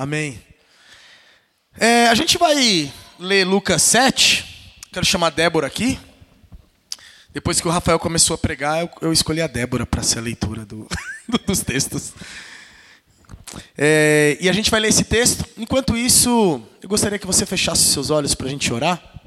[0.00, 0.40] Amém.
[1.78, 4.78] É, a gente vai ler Lucas 7.
[4.90, 6.00] Quero chamar a Débora aqui.
[7.34, 10.22] Depois que o Rafael começou a pregar, eu, eu escolhi a Débora para ser a
[10.22, 10.88] leitura do,
[11.46, 12.14] dos textos.
[13.76, 15.44] É, e a gente vai ler esse texto.
[15.58, 19.20] Enquanto isso, eu gostaria que você fechasse seus olhos para a gente orar.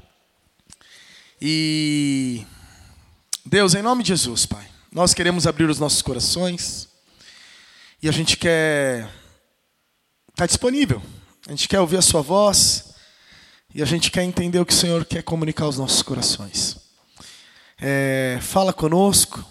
[1.40, 2.44] E
[3.46, 6.88] Deus, em nome de Jesus, Pai, nós queremos abrir os nossos corações
[8.02, 9.08] e a gente quer
[10.34, 11.00] estar tá disponível.
[11.46, 12.94] A gente quer ouvir a Sua voz
[13.72, 16.76] e a gente quer entender o que o Senhor quer comunicar aos nossos corações.
[17.78, 19.44] É, fala conosco,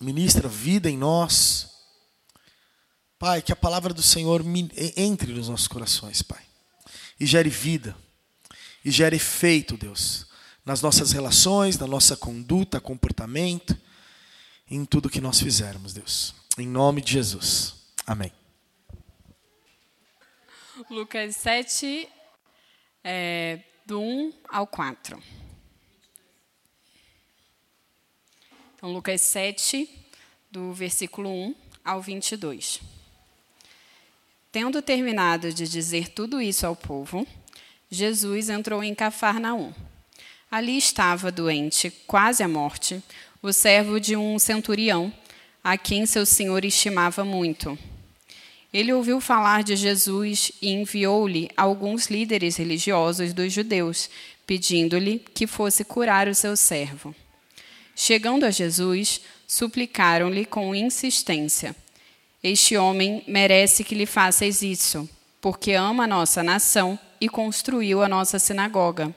[0.00, 1.68] ministra vida em nós.
[3.16, 4.44] Pai, que a palavra do Senhor
[4.96, 6.42] entre nos nossos corações, Pai,
[7.18, 7.96] e gere vida,
[8.84, 10.26] e gere efeito, Deus,
[10.64, 13.78] nas nossas relações, na nossa conduta, comportamento,
[14.68, 16.34] em tudo que nós fizermos, Deus.
[16.58, 17.74] Em nome de Jesus.
[18.04, 18.32] Amém.
[20.90, 22.08] Lucas 7,
[23.02, 25.22] é, do 1 ao 4.
[28.74, 29.88] Então, Lucas 7,
[30.50, 32.80] do versículo 1 ao 22.
[34.52, 37.26] Tendo terminado de dizer tudo isso ao povo,
[37.90, 39.74] Jesus entrou em Cafarnaum
[40.48, 43.02] Ali estava doente, quase à morte,
[43.42, 45.12] o servo de um centurião,
[45.62, 47.76] a quem seu senhor estimava muito.
[48.76, 54.10] Ele ouviu falar de Jesus e enviou-lhe alguns líderes religiosos dos judeus,
[54.46, 57.14] pedindo-lhe que fosse curar o seu servo.
[57.94, 61.74] Chegando a Jesus, suplicaram-lhe com insistência:
[62.42, 65.08] Este homem merece que lhe faças isso,
[65.40, 69.14] porque ama a nossa nação e construiu a nossa sinagoga.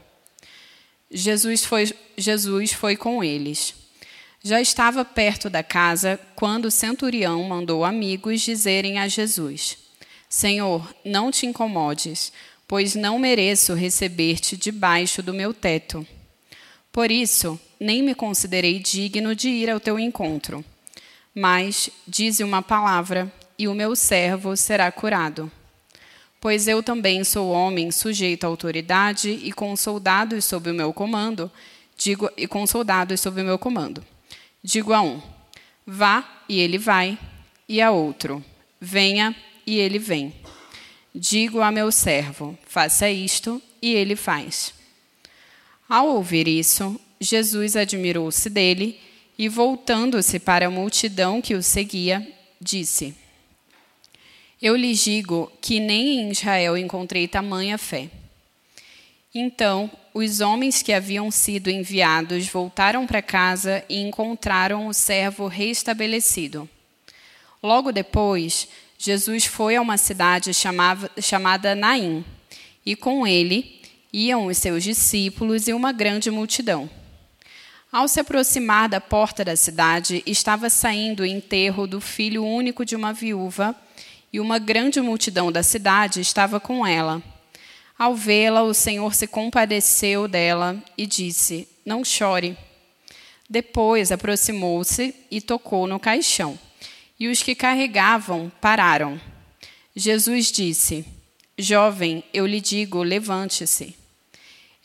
[1.12, 3.76] Jesus foi, Jesus foi com eles.
[4.42, 9.78] Já estava perto da casa quando o centurião mandou amigos dizerem a Jesus:
[10.30, 12.31] Senhor, não te incomodes,
[12.66, 16.08] pois não mereço receber-te debaixo do meu teto.
[16.92, 20.63] Por isso, nem me considerei digno de ir ao teu encontro.
[21.36, 25.52] Mas dize uma palavra, e o meu servo será curado.
[26.40, 31.52] Pois eu também sou homem sujeito à autoridade e com soldados sob o meu comando,
[31.97, 34.02] digo e com soldados sob o meu comando.
[34.64, 35.22] Digo a um:
[35.86, 37.18] vá, e ele vai,
[37.68, 38.44] e a outro:
[38.80, 40.34] venha, e ele vem.
[41.14, 44.74] Digo a meu servo: faça isto, e ele faz.
[45.88, 49.00] Ao ouvir isso, Jesus admirou-se dele
[49.38, 52.28] e, voltando-se para a multidão que o seguia,
[52.62, 53.16] disse:
[54.62, 58.09] eu lhes digo que nem em Israel encontrei tamanha fé.
[59.34, 66.67] Então, os homens que haviam sido enviados voltaram para casa e encontraram o servo restabelecido.
[67.62, 72.25] Logo depois, Jesus foi a uma cidade chamava, chamada Naim,
[72.84, 73.79] e com ele
[74.12, 76.89] iam os seus discípulos e uma grande multidão.
[77.91, 82.95] Ao se aproximar da porta da cidade, estava saindo o enterro do filho único de
[82.95, 83.75] uma viúva
[84.34, 87.22] e uma grande multidão da cidade estava com ela.
[88.00, 92.58] Ao vê-la, o Senhor se compadeceu dela e disse: Não chore.
[93.50, 96.58] Depois aproximou-se e tocou no caixão.
[97.20, 99.20] E os que carregavam pararam.
[99.94, 101.06] Jesus disse:
[101.58, 103.94] Jovem, eu lhe digo, levante-se.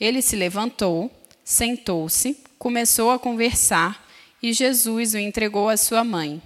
[0.01, 1.09] Ele se levantou,
[1.45, 4.05] sentou-se, começou a conversar
[4.43, 6.43] e Jesus o entregou à sua mãe.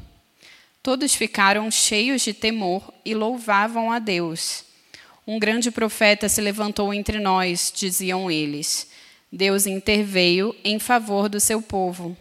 [0.82, 4.67] Todos ficaram cheios de temor e louvavam a Deus.
[5.28, 8.88] Um grande profeta se levantou entre nós, diziam eles.
[9.30, 12.16] Deus interveio em favor do seu povo.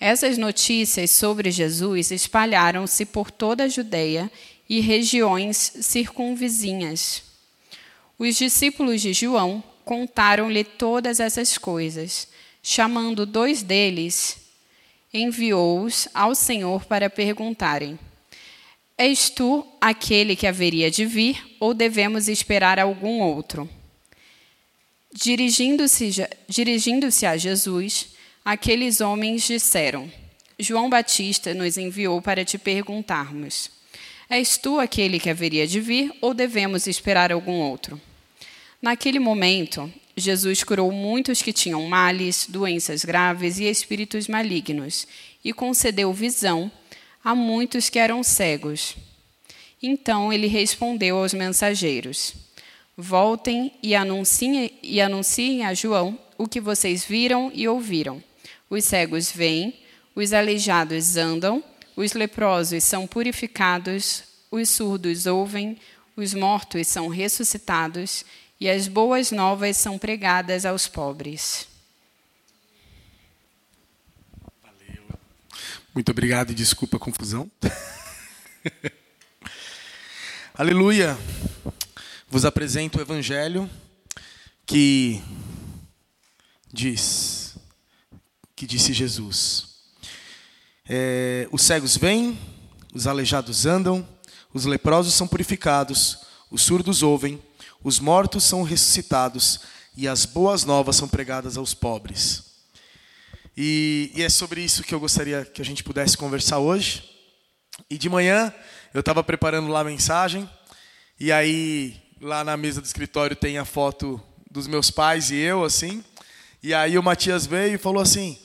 [0.00, 4.32] Essas notícias sobre Jesus espalharam-se por toda a Judéia
[4.66, 7.22] e regiões circunvizinhas.
[8.18, 12.28] Os discípulos de João contaram-lhe todas essas coisas.
[12.62, 14.38] Chamando dois deles,
[15.12, 17.98] enviou-os ao Senhor para perguntarem:
[18.98, 23.68] És tu aquele que haveria de vir, ou devemos esperar algum outro?
[25.12, 28.08] Dirigindo-se dirigindo a Jesus,
[28.42, 30.10] aqueles homens disseram:
[30.58, 33.70] João Batista nos enviou para te perguntarmos:
[34.30, 38.00] És tu aquele que haveria de vir, ou devemos esperar algum outro?
[38.80, 45.06] Naquele momento, Jesus curou muitos que tinham males, doenças graves e espíritos malignos,
[45.44, 46.72] e concedeu visão
[47.26, 48.94] a muitos que eram cegos.
[49.82, 52.34] Então ele respondeu aos mensageiros:
[52.96, 58.22] Voltem e anunciem, e anunciem a João o que vocês viram e ouviram.
[58.70, 59.74] Os cegos veem,
[60.14, 61.64] os aleijados andam,
[61.96, 65.76] os leprosos são purificados, os surdos ouvem,
[66.14, 68.24] os mortos são ressuscitados
[68.60, 71.66] e as boas novas são pregadas aos pobres.
[74.62, 75.18] Valeu.
[75.96, 77.50] Muito obrigado e desculpa a confusão.
[80.54, 81.16] Aleluia.
[82.28, 83.70] Vos apresento o evangelho
[84.66, 85.22] que
[86.70, 87.56] diz
[88.54, 89.68] que disse Jesus.
[90.86, 92.38] É, os cegos vêm,
[92.92, 94.06] os aleijados andam,
[94.52, 97.42] os leprosos são purificados, os surdos ouvem,
[97.82, 99.60] os mortos são ressuscitados
[99.96, 102.45] e as boas novas são pregadas aos pobres.
[103.56, 107.08] E, e é sobre isso que eu gostaria que a gente pudesse conversar hoje.
[107.88, 108.52] E de manhã
[108.92, 110.48] eu estava preparando lá a mensagem,
[111.18, 114.20] e aí lá na mesa do escritório tem a foto
[114.50, 116.04] dos meus pais e eu, assim.
[116.62, 118.38] E aí o Matias veio e falou assim: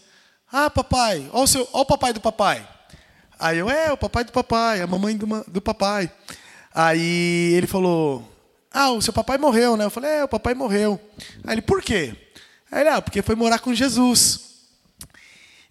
[0.51, 2.67] Ah, papai, olha o, seu, o papai do papai.
[3.39, 6.11] Aí eu, é, o papai do papai, a mamãe do, do papai.
[6.73, 8.31] Aí ele falou,
[8.71, 9.85] ah, o seu papai morreu, né?
[9.85, 10.99] Eu falei, é, o papai morreu.
[11.43, 12.15] Aí ele, por quê?
[12.71, 14.50] Aí ele, ah, porque foi morar com Jesus.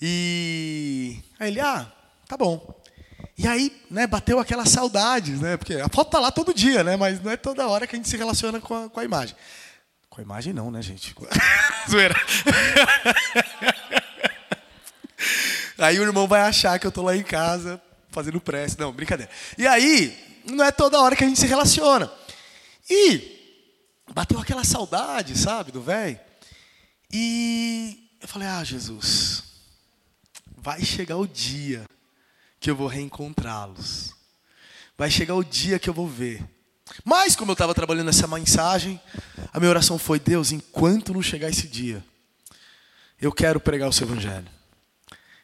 [0.00, 1.90] E aí ele, ah,
[2.26, 2.80] tá bom.
[3.36, 5.56] E aí, né, bateu aquela saudade, né?
[5.56, 6.96] Porque a foto tá lá todo dia, né?
[6.96, 9.34] Mas não é toda hora que a gente se relaciona com a, com a imagem.
[10.08, 11.14] Com a imagem não, né, gente?
[11.88, 12.14] Zoeira.
[15.78, 17.80] Aí o irmão vai achar que eu tô lá em casa
[18.10, 18.78] fazendo prece.
[18.78, 19.32] Não, brincadeira.
[19.56, 20.14] E aí,
[20.44, 22.12] não é toda hora que a gente se relaciona.
[22.88, 23.38] E
[24.12, 26.20] bateu aquela saudade, sabe, do velho.
[27.10, 29.42] E eu falei: "Ah, Jesus,
[30.62, 31.84] vai chegar o dia
[32.58, 34.14] que eu vou reencontrá-los.
[34.96, 36.44] Vai chegar o dia que eu vou ver.
[37.04, 39.00] Mas como eu estava trabalhando nessa mensagem,
[39.52, 42.04] a minha oração foi: Deus, enquanto não chegar esse dia,
[43.20, 44.48] eu quero pregar o seu evangelho.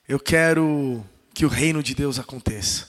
[0.07, 2.89] Eu quero que o reino de Deus aconteça.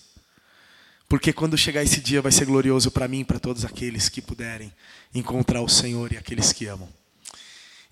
[1.08, 4.22] Porque quando chegar esse dia vai ser glorioso para mim e para todos aqueles que
[4.22, 4.74] puderem
[5.16, 6.90] encontrar o Senhor e aqueles que amam.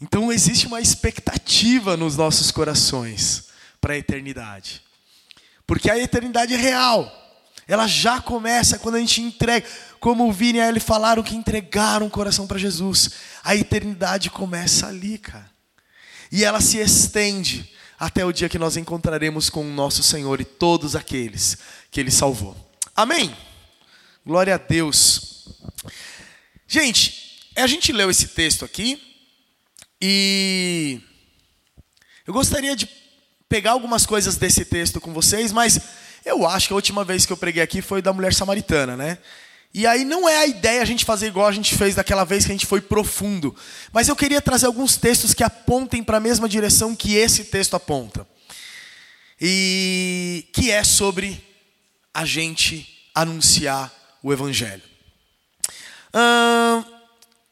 [0.02, 3.46] Então existe uma expectativa nos nossos corações
[3.86, 4.82] para a eternidade.
[5.68, 7.08] Porque a eternidade é real.
[7.68, 9.68] Ela já começa quando a gente entrega,
[10.00, 13.12] como o Vini e a Eli falaram que entregaram o coração para Jesus.
[13.44, 15.52] A eternidade começa ali, cara.
[16.32, 20.46] E ela se estende até o dia que nós encontraremos com o nosso Senhor e
[20.46, 21.56] todos aqueles
[21.92, 22.58] que Ele salvou.
[22.96, 23.38] Amém?
[24.26, 25.48] Glória a Deus.
[26.68, 29.00] Gente, a gente leu esse texto aqui
[30.02, 31.00] e
[32.26, 33.05] eu gostaria de
[33.48, 35.80] pegar algumas coisas desse texto com vocês, mas
[36.26, 39.18] eu acho que a última vez que eu preguei aqui foi da mulher samaritana, né?
[39.74, 42.46] E aí não é a ideia a gente fazer igual a gente fez daquela vez
[42.46, 43.54] que a gente foi profundo.
[43.92, 47.76] Mas eu queria trazer alguns textos que apontem para a mesma direção que esse texto
[47.76, 48.26] aponta.
[49.40, 51.44] E que é sobre
[52.14, 53.94] a gente anunciar
[54.24, 54.82] o evangelho.
[56.14, 56.84] Hum,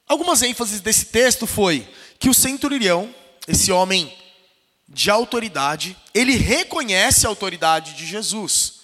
[0.08, 1.86] algumas ênfases desse texto foi
[2.18, 3.14] que o centurião,
[3.46, 4.10] esse homem
[4.94, 8.82] de autoridade, ele reconhece a autoridade de Jesus.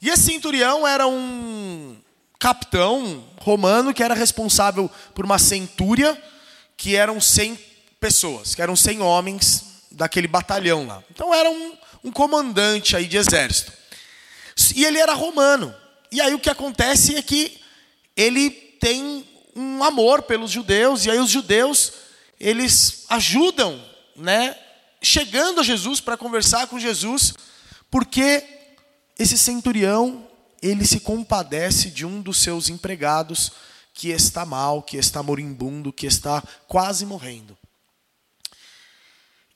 [0.00, 1.96] E esse centurião era um
[2.38, 6.16] capitão romano que era responsável por uma centúria,
[6.76, 7.58] que eram 100
[7.98, 11.02] pessoas, que eram 100 homens daquele batalhão lá.
[11.10, 13.72] Então era um, um comandante aí de exército.
[14.76, 15.74] E ele era romano.
[16.12, 17.60] E aí o que acontece é que
[18.16, 19.26] ele tem
[19.56, 21.92] um amor pelos judeus, e aí os judeus,
[22.38, 23.82] eles ajudam,
[24.14, 24.56] né,
[25.02, 27.34] chegando a Jesus para conversar com Jesus,
[27.90, 28.44] porque
[29.18, 30.26] esse centurião
[30.60, 33.52] ele se compadece de um dos seus empregados
[33.94, 37.56] que está mal, que está moribundo, que está quase morrendo.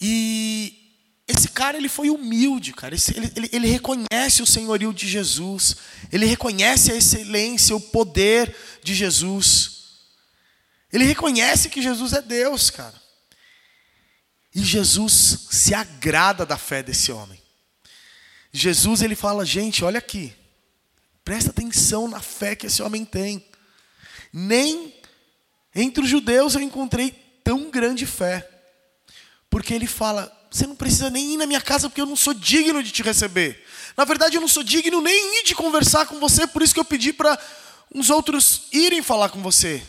[0.01, 0.83] E
[1.29, 2.95] esse cara ele foi humilde, cara.
[2.95, 5.77] Ele, ele, ele, reconhece o senhorio de Jesus.
[6.11, 9.83] Ele reconhece a excelência, o poder de Jesus.
[10.93, 13.01] Ele reconhece que Jesus é Deus, cara.
[14.55, 17.41] E Jesus se agrada da fé desse homem.
[18.53, 20.35] Jesus ele fala, gente, olha aqui.
[21.25, 23.45] Presta atenção na fé que esse homem tem.
[24.33, 24.95] Nem
[25.75, 28.49] entre os judeus eu encontrei tão grande fé.
[29.49, 32.35] Porque ele fala: você não precisa nem ir na minha casa porque eu não sou
[32.35, 33.65] digno de te receber.
[33.97, 36.81] Na verdade, eu não sou digno nem ir de conversar com você, por isso que
[36.81, 37.39] eu pedi para
[37.95, 39.83] uns outros irem falar com você.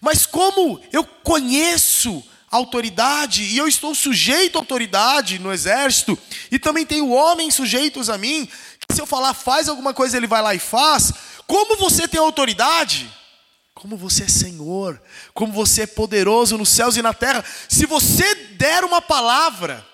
[0.00, 6.18] Mas como eu conheço autoridade e eu estou sujeito à autoridade no exército,
[6.50, 8.48] e também tenho homens sujeitos a mim,
[8.92, 11.12] se eu falar faz alguma coisa, ele vai lá e faz.
[11.46, 13.10] Como você tem autoridade?
[13.74, 15.00] Como você é Senhor,
[15.32, 17.44] como você é poderoso nos céus e na terra.
[17.68, 19.86] Se você der uma palavra,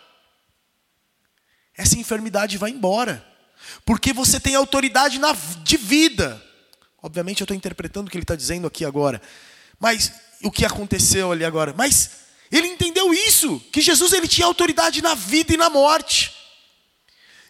[1.76, 3.24] essa enfermidade vai embora,
[3.84, 5.32] porque você tem autoridade na,
[5.62, 6.42] de vida.
[7.02, 9.20] Obviamente eu estou interpretando o que ele está dizendo aqui agora.
[9.78, 11.74] Mas o que aconteceu ali agora?
[11.76, 16.32] Mas ele entendeu isso, que Jesus ele tinha autoridade na vida e na morte.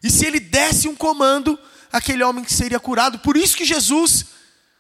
[0.03, 1.59] E se ele desse um comando,
[1.93, 3.19] aquele homem seria curado.
[3.19, 4.27] Por isso que Jesus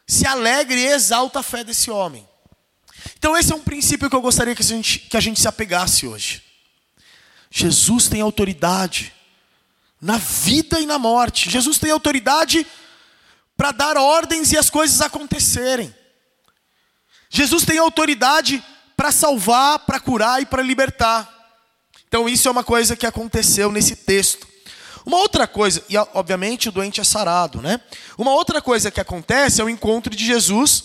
[0.06, 2.26] se alegra e exalta a fé desse homem.
[3.18, 5.48] Então esse é um princípio que eu gostaria que a gente, que a gente se
[5.48, 6.42] apegasse hoje.
[7.50, 9.12] Jesus tem autoridade
[10.00, 11.50] na vida e na morte.
[11.50, 12.66] Jesus tem autoridade
[13.56, 15.94] para dar ordens e as coisas acontecerem.
[17.30, 18.75] Jesus tem autoridade para
[19.12, 21.32] salvar, para curar e para libertar.
[22.08, 24.46] Então isso é uma coisa que aconteceu nesse texto.
[25.04, 27.80] Uma outra coisa, e obviamente o doente é sarado, né?
[28.18, 30.84] Uma outra coisa que acontece é o encontro de Jesus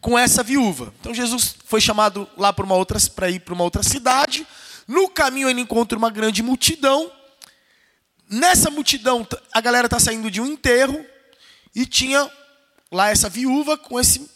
[0.00, 0.94] com essa viúva.
[1.00, 4.46] Então Jesus foi chamado lá para uma outra para ir para uma outra cidade.
[4.86, 7.12] No caminho ele encontra uma grande multidão.
[8.30, 11.04] Nessa multidão a galera está saindo de um enterro
[11.74, 12.30] e tinha
[12.90, 14.30] lá essa viúva com esse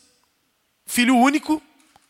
[0.85, 1.63] filho único,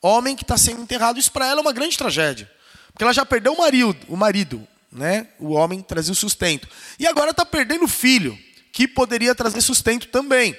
[0.03, 1.19] homem que está sendo enterrado.
[1.19, 2.51] Isso para ela é uma grande tragédia,
[2.93, 5.29] porque ela já perdeu o marido, o marido, né?
[5.39, 6.69] O homem trazia o sustento
[6.99, 8.39] e agora está perdendo o filho
[8.73, 10.59] que poderia trazer sustento também.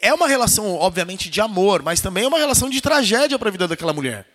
[0.00, 3.52] É uma relação, obviamente, de amor, mas também é uma relação de tragédia para a
[3.52, 4.26] vida daquela mulher.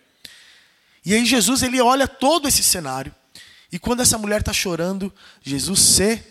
[1.04, 3.14] E aí Jesus ele olha todo esse cenário
[3.72, 6.22] e quando essa mulher está chorando, Jesus se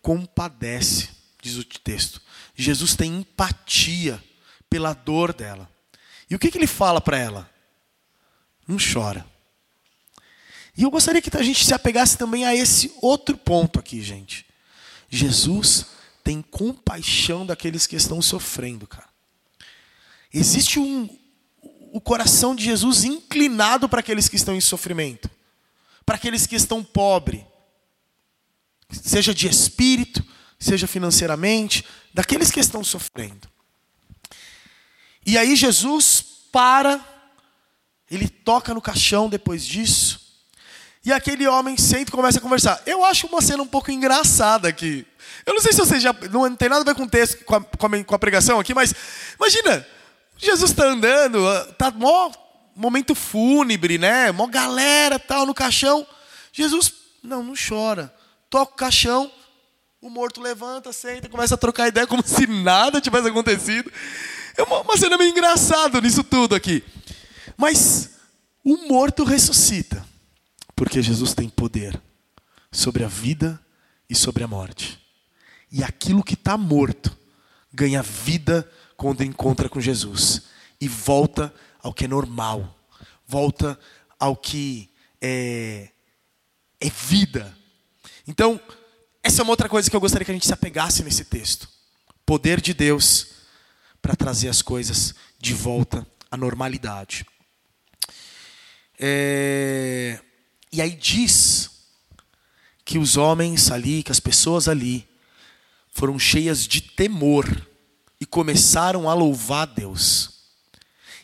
[0.00, 1.08] compadece,
[1.40, 2.20] diz o texto.
[2.54, 4.22] Jesus tem empatia
[4.68, 5.71] pela dor dela.
[6.32, 7.50] E o que, que ele fala para ela?
[8.66, 9.26] Não chora.
[10.74, 14.46] E eu gostaria que a gente se apegasse também a esse outro ponto aqui, gente.
[15.10, 15.88] Jesus
[16.24, 19.10] tem compaixão daqueles que estão sofrendo, cara.
[20.32, 21.06] Existe um
[21.92, 25.30] o coração de Jesus inclinado para aqueles que estão em sofrimento,
[26.06, 27.44] para aqueles que estão pobres,
[28.90, 30.24] seja de espírito,
[30.58, 31.84] seja financeiramente,
[32.14, 33.51] daqueles que estão sofrendo.
[35.24, 37.00] E aí Jesus para,
[38.10, 40.20] ele toca no caixão depois disso,
[41.04, 42.80] e aquele homem senta e começa a conversar.
[42.86, 45.04] Eu acho uma cena um pouco engraçada aqui.
[45.44, 46.14] Eu não sei se você já.
[46.30, 48.94] Não tem nada a ver com o texto, com a, com a pregação aqui, mas
[49.36, 49.84] imagina,
[50.38, 51.40] Jesus está andando,
[51.76, 52.30] tá mó
[52.74, 54.30] momento fúnebre, né?
[54.30, 56.06] Mó galera tal no caixão.
[56.52, 58.14] Jesus, não, não chora.
[58.48, 59.30] Toca o caixão,
[60.00, 63.90] o morto levanta, senta, começa a trocar ideia como se nada tivesse acontecido.
[64.56, 66.84] É uma, uma cena meio engraçada nisso tudo aqui.
[67.56, 68.10] Mas
[68.64, 70.04] o morto ressuscita,
[70.74, 72.00] porque Jesus tem poder
[72.70, 73.60] sobre a vida
[74.08, 75.00] e sobre a morte.
[75.70, 77.16] E aquilo que está morto
[77.72, 80.42] ganha vida quando encontra com Jesus
[80.80, 82.78] e volta ao que é normal,
[83.26, 83.78] volta
[84.18, 84.90] ao que
[85.20, 85.90] é,
[86.80, 87.56] é vida.
[88.26, 88.60] Então,
[89.22, 91.68] essa é uma outra coisa que eu gostaria que a gente se apegasse nesse texto.
[92.26, 93.31] Poder de Deus
[94.02, 97.24] para trazer as coisas de volta à normalidade.
[98.98, 100.18] É...
[100.72, 101.70] E aí diz
[102.84, 105.08] que os homens ali, que as pessoas ali,
[105.92, 107.46] foram cheias de temor
[108.20, 110.32] e começaram a louvar Deus.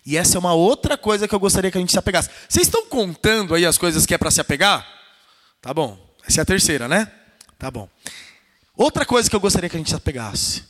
[0.06, 2.30] E essa é uma outra coisa que eu gostaria que a gente se apegasse.
[2.49, 4.87] Vocês estão contando aí as coisas que é para se apegar?
[5.61, 5.99] Tá bom.
[6.26, 7.11] Essa é a terceira, né?
[7.58, 7.88] Tá bom.
[8.76, 10.64] Outra coisa que eu gostaria que a gente se apegasse.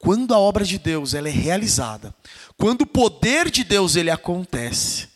[0.00, 2.14] Quando a obra de Deus ela é realizada,
[2.56, 5.08] quando o poder de Deus ele acontece,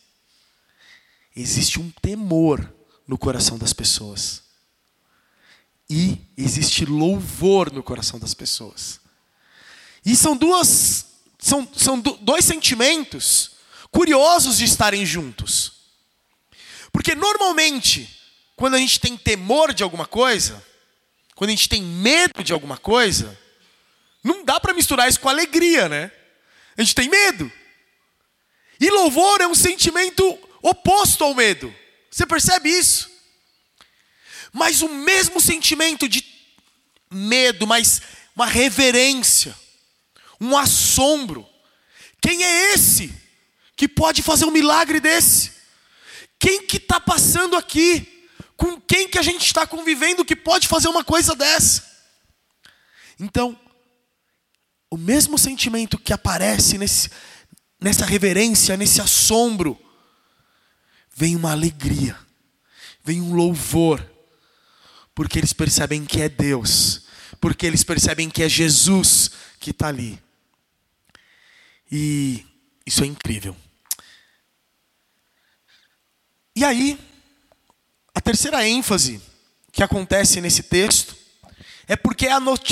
[1.35, 2.71] existe um temor
[3.07, 4.43] no coração das pessoas.
[5.89, 8.99] E existe louvor no coração das pessoas.
[10.05, 11.07] E são duas
[11.39, 13.51] são, são dois sentimentos
[13.91, 15.73] curiosos de estarem juntos.
[16.91, 18.19] Porque normalmente,
[18.55, 20.63] quando a gente tem temor de alguma coisa,
[21.35, 23.37] quando a gente tem medo de alguma coisa,
[24.25, 26.11] não dá para misturar isso com alegria, né?
[26.75, 27.51] A gente tem medo.
[28.79, 30.23] E louvor é um sentimento
[30.63, 31.73] oposto ao medo.
[32.09, 33.11] Você percebe isso?
[34.51, 36.25] Mas o mesmo sentimento de
[37.11, 38.01] medo, mas
[38.35, 39.55] uma reverência,
[40.41, 41.47] um assombro.
[42.19, 43.13] Quem é esse
[43.75, 45.53] que pode fazer um milagre desse?
[46.39, 48.27] Quem que está passando aqui?
[48.57, 51.85] Com quem que a gente está convivendo que pode fazer uma coisa dessa?
[53.19, 53.57] Então,
[54.95, 57.09] o mesmo sentimento que aparece nesse,
[57.81, 59.77] nessa reverência, nesse assombro,
[61.13, 62.17] vem uma alegria,
[63.03, 64.09] vem um louvor,
[65.13, 67.07] porque eles percebem que é Deus,
[67.41, 70.17] porque eles percebem que é Jesus que está ali.
[71.91, 72.45] E
[72.85, 73.53] isso é incrível.
[76.55, 76.97] E aí,
[78.13, 79.21] a terceira ênfase
[79.73, 81.24] que acontece nesse texto
[81.87, 82.27] é porque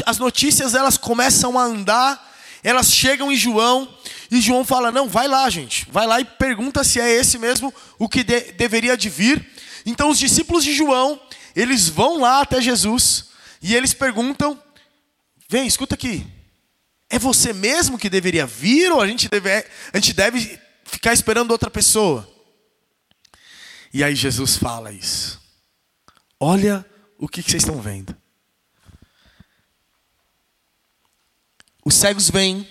[0.06, 3.94] as notícias elas começam a andar elas chegam em João
[4.32, 7.74] e João fala: Não, vai lá, gente, vai lá e pergunta se é esse mesmo
[8.00, 9.46] o que de, deveria de vir.
[9.86, 11.20] Então os discípulos de João,
[11.54, 13.26] eles vão lá até Jesus
[13.62, 14.58] e eles perguntam:
[15.50, 16.26] Vem, escuta aqui,
[17.10, 19.50] é você mesmo que deveria vir ou a gente deve,
[19.92, 22.30] a gente deve ficar esperando outra pessoa?
[23.94, 25.40] E aí Jesus fala isso.
[26.40, 26.84] Olha
[27.20, 28.23] o que, que vocês estão vendo.
[31.86, 32.68] Os cegos vêm,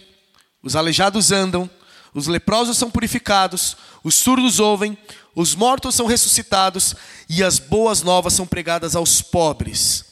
[0.62, 1.68] os aleijados andam,
[2.14, 4.96] os leprosos são purificados, os surdos ouvem,
[5.34, 6.94] os mortos são ressuscitados
[7.28, 10.04] e as boas novas são pregadas aos pobres.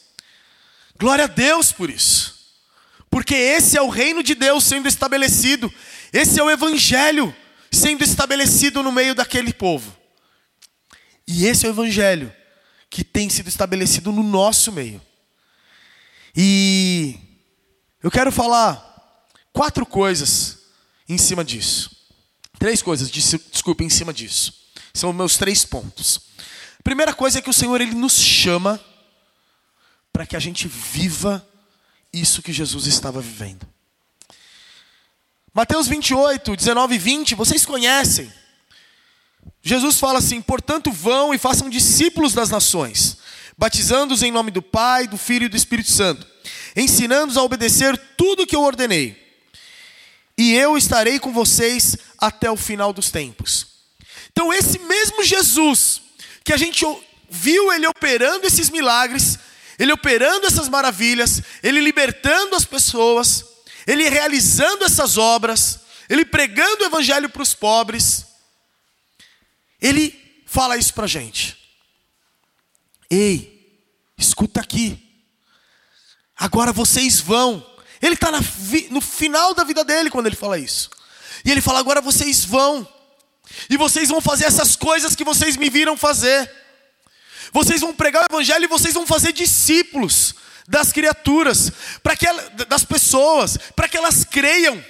[0.99, 2.39] Glória a Deus por isso.
[3.11, 5.73] Porque esse é o reino de Deus sendo estabelecido,
[6.13, 7.35] esse é o evangelho
[7.71, 9.97] sendo estabelecido no meio daquele povo.
[11.27, 12.33] E esse é o evangelho
[12.89, 15.01] que tem sido estabelecido no nosso meio.
[16.35, 17.17] E
[18.03, 18.90] eu quero falar
[19.53, 20.59] quatro coisas
[21.09, 21.91] em cima disso.
[22.59, 24.53] Três coisas, desculpe, em cima disso.
[24.93, 26.21] São meus três pontos.
[26.85, 28.81] Primeira coisa é que o Senhor ele nos chama
[30.13, 31.47] para que a gente viva
[32.13, 33.67] isso que Jesus estava vivendo.
[35.53, 38.33] Mateus 28, 19 e 20, vocês conhecem.
[39.63, 43.19] Jesus fala assim: portanto, vão e façam discípulos das nações,
[43.57, 46.27] batizando-os em nome do Pai, do Filho e do Espírito Santo,
[46.77, 49.30] ensinando-os a obedecer tudo o que eu ordenei.
[50.41, 53.67] E eu estarei com vocês até o final dos tempos.
[54.33, 56.01] Então, esse mesmo Jesus,
[56.43, 56.83] que a gente
[57.29, 59.39] viu ele operando esses milagres,
[59.79, 63.45] ele operando essas maravilhas, ele libertando as pessoas,
[63.87, 68.25] ele realizando essas obras, ele pregando o evangelho para os pobres.
[69.79, 71.55] Ele fala isso para a gente.
[73.11, 73.79] Ei,
[74.17, 75.07] escuta aqui.
[76.35, 77.70] Agora vocês vão.
[78.01, 78.31] Ele está
[78.91, 80.91] no final da vida dele quando ele fala isso.
[81.45, 82.87] E ele fala: agora vocês vão.
[83.69, 86.51] E vocês vão fazer essas coisas que vocês me viram fazer.
[87.53, 90.35] Vocês vão pregar o evangelho e vocês vão fazer discípulos
[90.69, 94.83] das criaturas, para que ela, das pessoas, para que elas creiam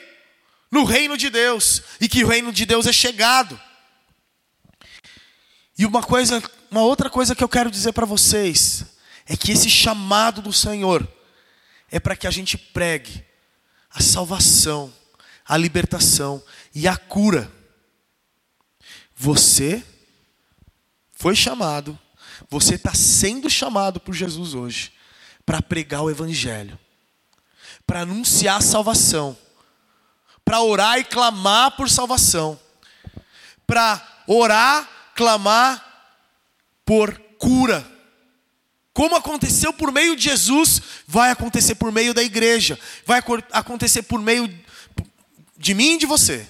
[0.70, 3.58] no reino de Deus e que o reino de Deus é chegado.
[5.78, 8.84] E uma coisa, uma outra coisa que eu quero dizer para vocês
[9.26, 11.08] é que esse chamado do Senhor
[11.90, 13.24] é para que a gente pregue
[13.90, 14.92] a salvação,
[15.46, 16.42] a libertação
[16.74, 17.50] e a cura.
[19.16, 19.84] Você
[21.12, 21.98] foi chamado
[22.50, 24.92] você está sendo chamado por Jesus hoje
[25.46, 26.78] para pregar o Evangelho,
[27.86, 29.36] para anunciar a salvação,
[30.44, 32.58] para orar e clamar por salvação,
[33.66, 35.84] para orar, clamar
[36.84, 37.86] por cura.
[38.92, 43.22] Como aconteceu por meio de Jesus, vai acontecer por meio da igreja, vai
[43.52, 44.52] acontecer por meio
[45.56, 46.46] de mim e de você.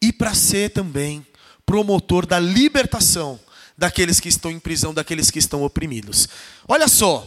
[0.00, 1.26] E para ser também
[1.64, 3.40] promotor da libertação
[3.76, 6.28] daqueles que estão em prisão, daqueles que estão oprimidos.
[6.68, 7.26] Olha só,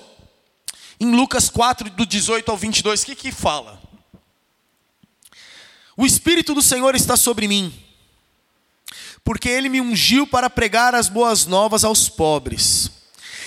[0.99, 3.81] em Lucas 4, do 18 ao 22, o que que fala?
[5.95, 7.73] O Espírito do Senhor está sobre mim,
[9.23, 12.96] porque Ele me ungiu para pregar as boas novas aos pobres.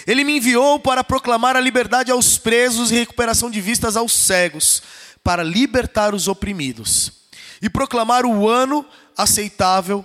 [0.06, 4.82] Ele me enviou para proclamar a liberdade aos presos e recuperação de vistas aos cegos,
[5.22, 7.12] para libertar os oprimidos
[7.60, 8.84] e proclamar o ano
[9.16, 10.04] aceitável,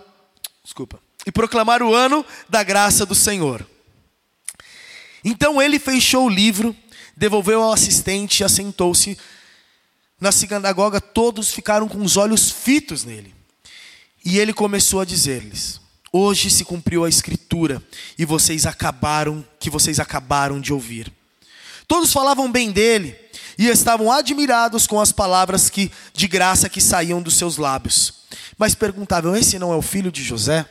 [0.63, 3.65] desculpa, e proclamar o ano da graça do Senhor.
[5.23, 6.75] Então ele fechou o livro,
[7.15, 9.17] devolveu ao assistente e assentou-se
[10.19, 11.01] na sinagoga.
[11.01, 13.33] Todos ficaram com os olhos fitos nele.
[14.23, 15.79] E ele começou a dizer-lhes:
[16.17, 17.83] Hoje se cumpriu a escritura
[18.17, 21.11] e vocês acabaram que vocês acabaram de ouvir.
[21.89, 23.13] Todos falavam bem dele
[23.57, 28.13] e estavam admirados com as palavras que de graça que saíam dos seus lábios.
[28.57, 30.65] Mas perguntavam: Esse não é o filho de José?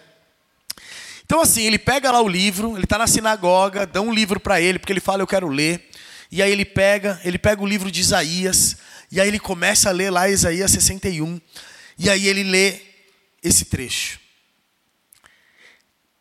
[1.27, 4.63] Então, assim, ele pega lá o livro, ele está na sinagoga, dá um livro para
[4.63, 5.91] ele, porque ele fala, eu quero ler.
[6.33, 8.79] E aí ele pega, ele pega o livro de Isaías,
[9.13, 11.39] e aí ele começa a ler lá Isaías 61.
[11.99, 12.81] E aí ele lê
[13.43, 14.24] esse trecho.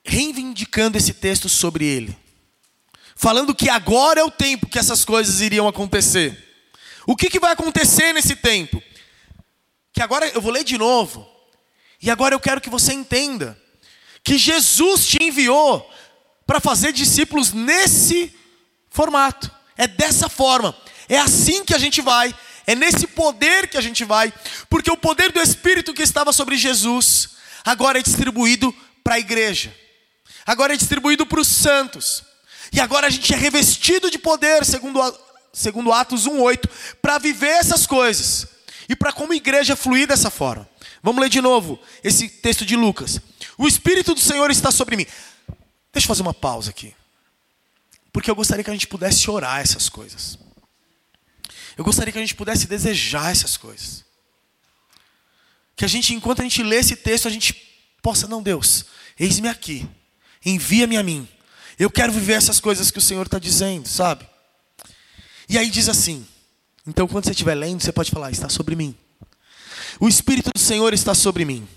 [0.03, 2.17] Reivindicando esse texto sobre ele.
[3.15, 6.37] Falando que agora é o tempo que essas coisas iriam acontecer.
[7.05, 8.81] O que, que vai acontecer nesse tempo?
[9.93, 11.29] Que agora eu vou ler de novo.
[12.01, 13.57] E agora eu quero que você entenda
[14.23, 15.89] que Jesus te enviou
[16.45, 18.33] para fazer discípulos nesse
[18.89, 19.51] formato.
[19.77, 20.75] É dessa forma.
[21.07, 22.33] É assim que a gente vai.
[22.65, 24.33] É nesse poder que a gente vai.
[24.69, 27.31] Porque o poder do Espírito que estava sobre Jesus
[27.63, 29.73] agora é distribuído para a igreja.
[30.45, 32.23] Agora é distribuído para os santos.
[32.71, 34.99] E agora a gente é revestido de poder, segundo,
[35.51, 36.69] segundo Atos 1,8,
[37.01, 38.47] para viver essas coisas.
[38.89, 40.67] E para como igreja fluir dessa forma.
[41.01, 43.19] Vamos ler de novo esse texto de Lucas.
[43.57, 45.05] O Espírito do Senhor está sobre mim.
[45.91, 46.93] Deixa eu fazer uma pausa aqui.
[48.11, 50.37] Porque eu gostaria que a gente pudesse orar essas coisas.
[51.77, 54.05] Eu gostaria que a gente pudesse desejar essas coisas.
[55.75, 57.53] Que a gente, enquanto a gente lê esse texto, a gente
[58.01, 58.85] possa, não, Deus,
[59.19, 59.87] eis-me aqui,
[60.45, 61.27] envia-me a mim.
[61.77, 64.27] Eu quero viver essas coisas que o Senhor está dizendo, sabe?
[65.49, 66.25] E aí diz assim:
[66.85, 68.95] então quando você estiver lendo, você pode falar, está sobre mim.
[69.99, 71.67] O Espírito do Senhor está sobre mim,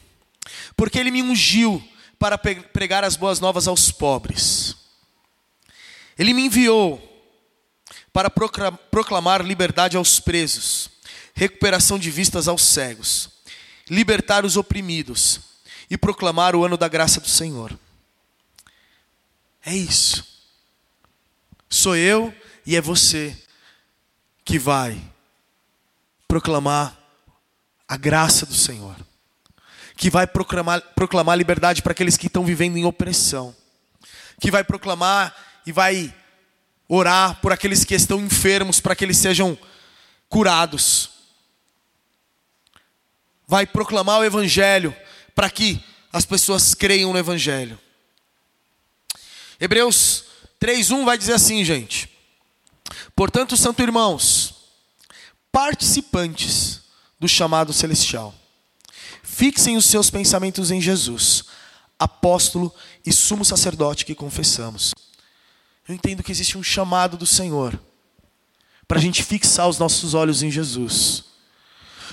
[0.77, 1.83] porque Ele me ungiu
[2.19, 4.75] para pregar as boas novas aos pobres.
[6.19, 7.03] Ele me enviou
[8.13, 10.91] para proclamar liberdade aos presos,
[11.35, 13.29] recuperação de vistas aos cegos,
[13.91, 15.41] libertar os oprimidos
[15.91, 17.79] e proclamar o ano da graça do Senhor.
[19.67, 20.25] É isso.
[21.69, 22.33] Sou eu
[22.65, 23.37] e é você
[24.45, 24.97] que vai
[26.29, 26.97] proclamar
[27.89, 28.95] a graça do Senhor,
[29.97, 33.55] que vai proclamar, proclamar liberdade para aqueles que estão vivendo em opressão,
[34.41, 35.35] que vai proclamar
[35.67, 36.15] e vai
[36.89, 39.59] orar por aqueles que estão enfermos para que eles sejam
[40.29, 41.11] curados.
[43.49, 44.95] Vai proclamar o Evangelho
[45.35, 47.81] para que as pessoas creiam no Evangelho.
[49.61, 50.25] Hebreus
[50.61, 52.09] 3,1 vai dizer assim, gente.
[53.15, 54.55] Portanto, santo irmãos,
[55.51, 56.83] participantes
[57.19, 58.35] do chamado celestial,
[59.23, 61.45] fixem os seus pensamentos em Jesus,
[61.99, 64.95] apóstolo e sumo sacerdote que confessamos.
[65.89, 67.79] Eu entendo que existe um chamado do Senhor
[68.87, 71.25] para a gente fixar os nossos olhos em Jesus.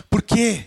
[0.10, 0.66] Porque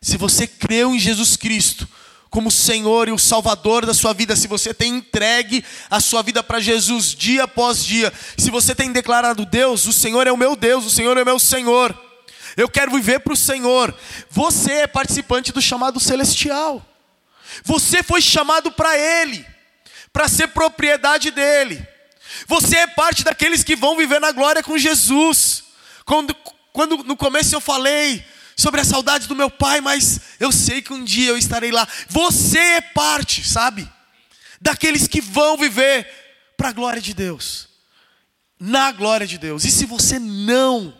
[0.00, 1.88] se você creu em Jesus Cristo
[2.34, 6.42] como Senhor e o Salvador da sua vida, se você tem entregue a sua vida
[6.42, 10.56] para Jesus dia após dia, se você tem declarado Deus, o Senhor é o meu
[10.56, 11.96] Deus, o Senhor é o meu Senhor.
[12.56, 13.96] Eu quero viver para o Senhor.
[14.28, 16.84] Você é participante do chamado celestial.
[17.62, 19.46] Você foi chamado para Ele,
[20.12, 21.86] para ser propriedade dEle.
[22.48, 25.62] Você é parte daqueles que vão viver na glória com Jesus.
[26.04, 26.34] Quando,
[26.72, 28.24] quando no começo eu falei
[28.56, 31.86] sobre a saudade do meu pai, mas eu sei que um dia eu estarei lá.
[32.08, 33.88] Você é parte, sabe?
[34.60, 36.08] Daqueles que vão viver
[36.56, 37.68] para a glória de Deus.
[38.58, 39.64] Na glória de Deus.
[39.64, 40.96] E se você não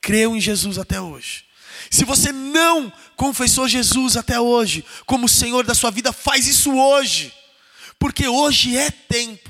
[0.00, 1.44] creu em Jesus até hoje,
[1.90, 7.32] se você não confessou Jesus até hoje como Senhor da sua vida, faz isso hoje.
[7.98, 9.41] Porque hoje é tempo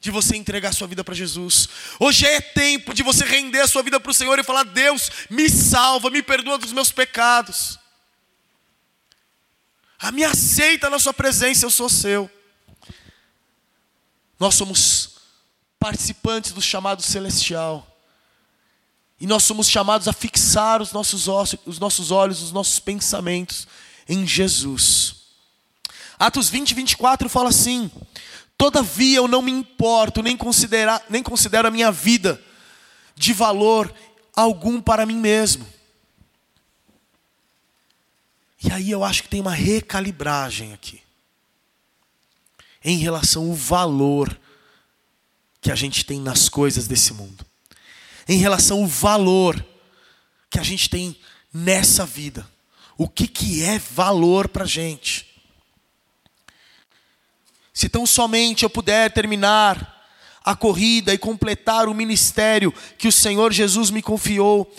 [0.00, 1.68] de você entregar sua vida para Jesus.
[1.98, 5.10] Hoje é tempo de você render a sua vida para o Senhor e falar: Deus,
[5.28, 7.78] me salva, me perdoa dos meus pecados.
[9.98, 12.30] A me aceita na sua presença, eu sou seu.
[14.38, 15.16] Nós somos
[15.78, 17.86] participantes do chamado celestial.
[19.20, 23.68] E nós somos chamados a fixar os nossos, ossos, os nossos olhos, os nossos pensamentos
[24.08, 25.16] em Jesus.
[26.18, 27.90] Atos 20, 24 fala assim:
[28.60, 32.38] Todavia eu não me importo, nem, considerar, nem considero a minha vida
[33.16, 33.90] de valor
[34.36, 35.66] algum para mim mesmo.
[38.62, 41.00] E aí eu acho que tem uma recalibragem aqui.
[42.84, 44.38] Em relação ao valor
[45.62, 47.46] que a gente tem nas coisas desse mundo.
[48.28, 49.64] Em relação ao valor
[50.50, 51.18] que a gente tem
[51.50, 52.46] nessa vida.
[52.98, 55.29] O que, que é valor para a gente?
[57.80, 60.04] Se tão somente eu puder terminar
[60.44, 64.70] a corrida e completar o ministério que o Senhor Jesus me confiou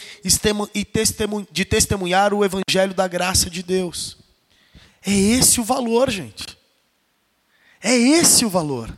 [1.52, 4.20] de testemunhar o evangelho da graça de Deus.
[5.04, 6.56] É esse o valor, gente.
[7.82, 8.96] É esse o valor.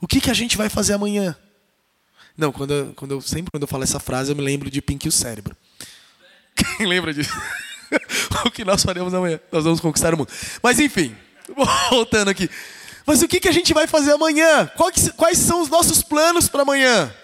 [0.00, 1.36] O que, que a gente vai fazer amanhã?
[2.38, 4.80] Não, quando eu, quando eu, sempre quando eu falo essa frase, eu me lembro de
[4.80, 5.56] Pink e o cérebro.
[6.54, 7.34] Quem lembra disso?
[8.46, 9.40] o que nós faremos amanhã?
[9.50, 10.30] Nós vamos conquistar o mundo.
[10.62, 11.16] Mas enfim,
[11.90, 12.48] voltando aqui.
[13.06, 14.68] Mas o que, que a gente vai fazer amanhã?
[15.16, 17.14] Quais, são os nossos planos para amanhã?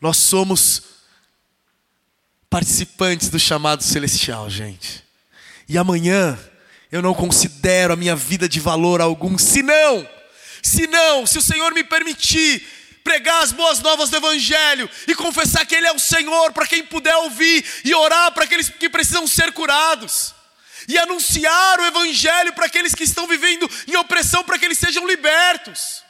[0.00, 0.82] Nós somos
[2.48, 5.04] participantes do chamado celestial, gente.
[5.68, 6.38] E amanhã
[6.90, 10.08] eu não considero a minha vida de valor algum, se não,
[10.62, 12.66] se não, se o Senhor me permitir
[13.04, 16.82] pregar as boas novas do Evangelho e confessar que Ele é o Senhor para quem
[16.82, 20.34] puder ouvir e orar para aqueles que precisam ser curados
[20.90, 25.06] e anunciar o Evangelho para aqueles que estão vivendo em opressão, para que eles sejam
[25.06, 26.02] libertos.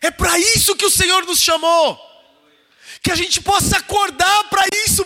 [0.00, 1.96] É para isso que o Senhor nos chamou.
[3.00, 5.04] Que a gente possa acordar para isso,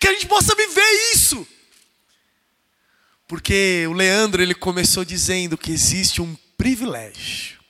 [0.00, 1.46] que a gente possa viver isso.
[3.28, 7.60] Porque o Leandro ele começou dizendo que existe um privilégio.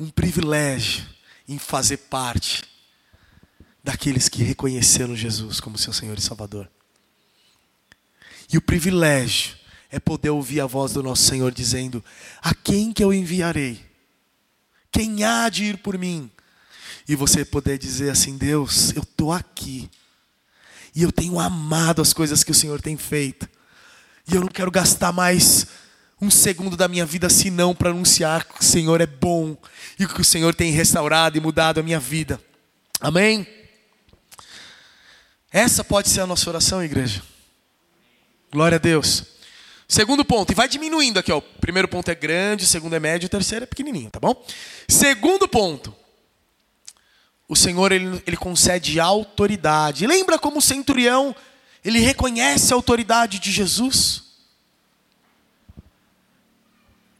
[0.00, 1.06] Um privilégio
[1.46, 2.62] em fazer parte
[3.82, 6.70] daqueles que reconheceram Jesus como seu Senhor e Salvador.
[8.52, 9.56] E o privilégio
[9.90, 12.04] é poder ouvir a voz do nosso Senhor dizendo:
[12.42, 13.84] A quem que eu enviarei?
[14.90, 16.30] Quem há de ir por mim?
[17.08, 19.90] E você poder dizer assim: Deus, eu estou aqui.
[20.94, 23.48] E eu tenho amado as coisas que o Senhor tem feito.
[24.26, 25.66] E eu não quero gastar mais
[26.20, 29.56] um segundo da minha vida senão para anunciar que o Senhor é bom
[29.98, 32.40] e que o Senhor tem restaurado e mudado a minha vida.
[33.00, 33.46] Amém?
[35.52, 37.22] Essa pode ser a nossa oração, igreja.
[38.54, 39.24] Glória a Deus.
[39.88, 41.38] Segundo ponto, e vai diminuindo aqui, ó.
[41.38, 44.46] O primeiro ponto é grande, o segundo é médio, o terceiro é pequenininho, tá bom?
[44.86, 45.92] Segundo ponto.
[47.48, 50.06] O Senhor ele, ele concede autoridade.
[50.06, 51.34] Lembra como o centurião
[51.84, 54.22] ele reconhece a autoridade de Jesus?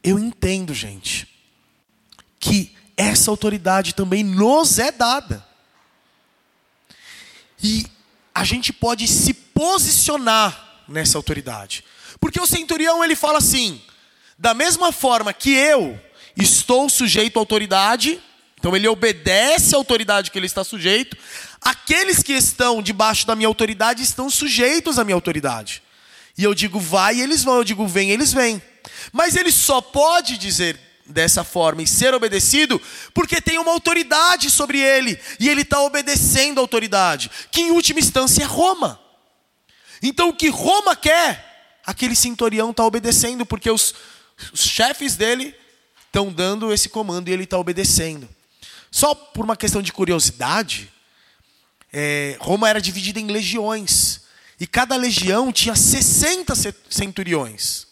[0.01, 1.27] Eu entendo, gente,
[2.39, 5.45] que essa autoridade também nos é dada.
[7.61, 7.85] E
[8.33, 11.83] a gente pode se posicionar nessa autoridade.
[12.19, 13.81] Porque o centurião ele fala assim:
[14.37, 15.99] da mesma forma que eu
[16.35, 18.21] estou sujeito à autoridade,
[18.59, 21.17] então ele obedece à autoridade que ele está sujeito,
[21.61, 25.81] aqueles que estão debaixo da minha autoridade estão sujeitos à minha autoridade.
[26.37, 28.61] E eu digo vai, eles vão, eu digo vem, eles vêm.
[29.11, 32.81] Mas ele só pode dizer dessa forma e ser obedecido
[33.13, 37.99] porque tem uma autoridade sobre ele e ele está obedecendo a autoridade, que em última
[37.99, 38.99] instância é Roma.
[40.01, 41.55] Então o que Roma quer
[41.85, 43.93] aquele centurião está obedecendo, porque os,
[44.51, 45.55] os chefes dele
[46.05, 48.27] estão dando esse comando e ele está obedecendo.
[48.89, 50.91] Só por uma questão de curiosidade,
[51.91, 54.21] é, Roma era dividida em legiões.
[54.59, 56.53] E cada legião tinha 60
[56.89, 57.87] centuriões.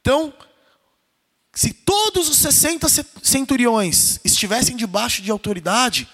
[0.00, 0.32] Então,
[1.54, 2.86] se todos os 60
[3.22, 6.06] centuriões estivessem debaixo de autoridade,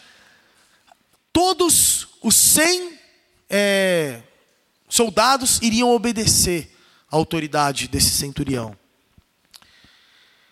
[1.33, 2.99] todos os 100
[3.51, 4.23] é,
[4.93, 6.71] soldados iriam obedecer
[7.11, 8.77] à autoridade desse centurião.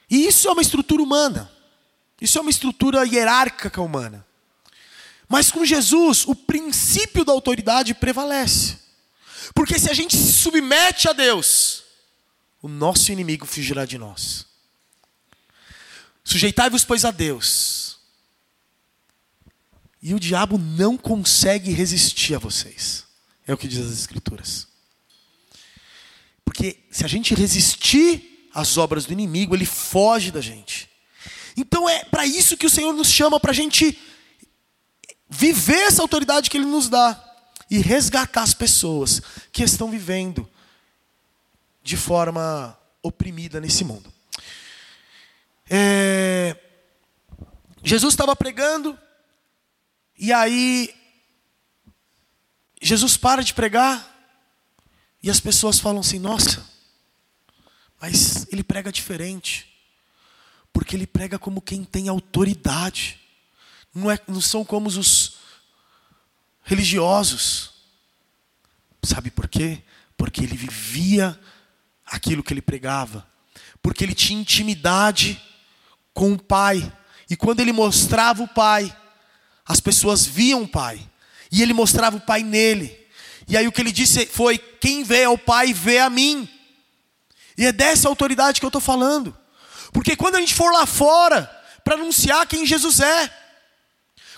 [0.08, 1.52] E isso é uma estrutura humana.
[2.18, 4.26] Isso é uma estrutura hierárquica humana.
[5.28, 8.78] Mas com Jesus, o princípio da autoridade prevalece.
[9.54, 11.84] Porque se a gente se submete a Deus,
[12.62, 14.46] o nosso inimigo fugirá de nós.
[16.24, 17.98] Sujeitai-vos, pois, a Deus.
[20.00, 23.09] E o diabo não consegue resistir a vocês.
[23.50, 24.68] É o que diz as Escrituras.
[26.44, 30.88] Porque se a gente resistir às obras do inimigo, ele foge da gente.
[31.56, 33.98] Então é para isso que o Senhor nos chama, para a gente
[35.28, 37.20] viver essa autoridade que Ele nos dá
[37.68, 40.48] e resgatar as pessoas que estão vivendo
[41.82, 44.12] de forma oprimida nesse mundo.
[45.68, 46.56] É...
[47.82, 48.96] Jesus estava pregando,
[50.16, 50.99] e aí
[52.80, 54.08] Jesus para de pregar
[55.22, 56.66] e as pessoas falam assim: nossa,
[58.00, 59.68] mas ele prega diferente,
[60.72, 63.20] porque ele prega como quem tem autoridade,
[63.94, 65.36] não, é, não são como os
[66.62, 67.70] religiosos.
[69.02, 69.82] Sabe por quê?
[70.16, 71.38] Porque ele vivia
[72.06, 73.26] aquilo que ele pregava,
[73.82, 75.40] porque ele tinha intimidade
[76.14, 76.92] com o Pai,
[77.28, 78.94] e quando ele mostrava o Pai,
[79.64, 81.09] as pessoas viam o Pai.
[81.50, 82.96] E ele mostrava o Pai nele.
[83.48, 86.48] E aí o que ele disse foi: quem vê ao Pai vê a mim.
[87.56, 89.36] E é dessa autoridade que eu estou falando.
[89.92, 91.50] Porque quando a gente for lá fora
[91.82, 93.30] para anunciar quem Jesus é,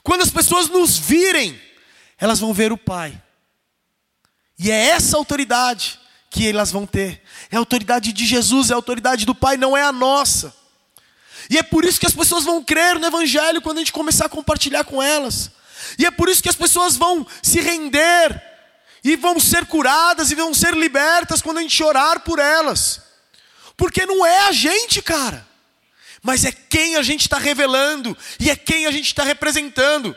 [0.03, 1.61] quando as pessoas nos virem,
[2.19, 3.21] elas vão ver o Pai.
[4.59, 5.99] E é essa autoridade
[6.31, 7.23] que elas vão ter.
[7.51, 10.55] É a autoridade de Jesus, é a autoridade do Pai, não é a nossa.
[11.51, 14.27] E é por isso que as pessoas vão crer no Evangelho quando a gente começar
[14.27, 15.51] a compartilhar com elas.
[15.99, 18.43] E é por isso que as pessoas vão se render
[19.05, 23.03] e vão ser curadas e vão ser libertas quando a gente orar por elas.
[23.77, 25.47] Porque não é a gente, cara,
[26.23, 30.17] mas é quem a gente está revelando e é quem a gente está representando.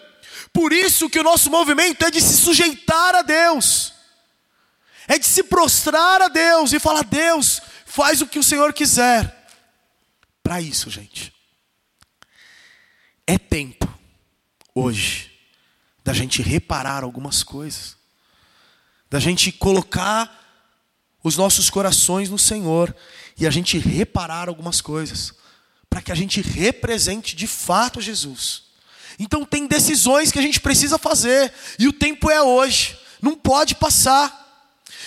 [0.53, 3.93] Por isso que o nosso movimento é de se sujeitar a Deus,
[5.07, 9.47] é de se prostrar a Deus e falar: Deus, faz o que o Senhor quiser.
[10.43, 11.33] Para isso, gente,
[13.25, 13.91] é tempo
[14.75, 15.34] hoje
[16.05, 17.97] da gente reparar algumas coisas,
[19.09, 20.43] da gente colocar
[21.23, 22.95] os nossos corações no Senhor
[23.35, 25.33] e a gente reparar algumas coisas,
[25.89, 28.65] para que a gente represente de fato Jesus.
[29.17, 33.73] Então tem decisões que a gente precisa fazer, e o tempo é hoje, não pode
[33.73, 34.43] passar.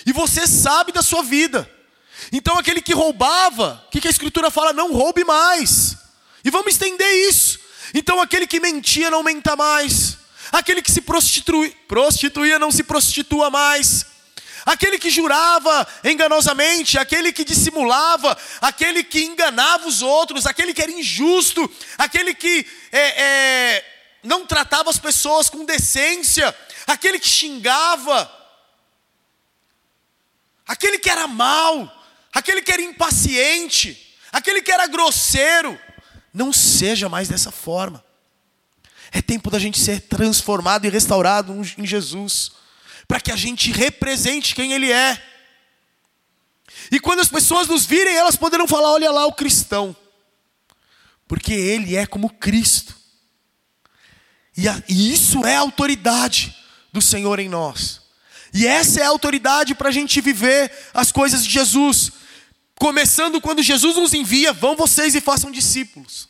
[0.04, 1.70] E você sabe da sua vida.
[2.32, 4.72] Então aquele que roubava, o que, a Escritura fala?
[4.72, 5.96] Não roube mais.
[6.44, 7.60] E vamos estender isso.
[7.94, 10.17] Então aquele que mentia não menta mais.
[10.52, 14.06] Aquele que se prostitui, prostituía não se prostitua mais.
[14.64, 20.92] Aquele que jurava enganosamente, aquele que dissimulava, aquele que enganava os outros, aquele que era
[20.92, 23.84] injusto, aquele que é, é,
[24.22, 26.54] não tratava as pessoas com decência,
[26.86, 28.30] aquele que xingava,
[30.66, 31.90] aquele que era mau,
[32.34, 35.78] aquele que era impaciente, aquele que era grosseiro.
[36.32, 38.04] Não seja mais dessa forma.
[39.10, 42.52] É tempo da gente ser transformado e restaurado em Jesus,
[43.06, 45.22] para que a gente represente quem Ele é.
[46.90, 49.96] E quando as pessoas nos virem, elas poderão falar: olha lá o cristão,
[51.26, 52.96] porque Ele é como Cristo.
[54.56, 56.54] E, a, e isso é a autoridade
[56.92, 58.02] do Senhor em nós.
[58.52, 62.10] E essa é a autoridade para a gente viver as coisas de Jesus.
[62.78, 66.28] Começando quando Jesus nos envia, vão vocês e façam discípulos.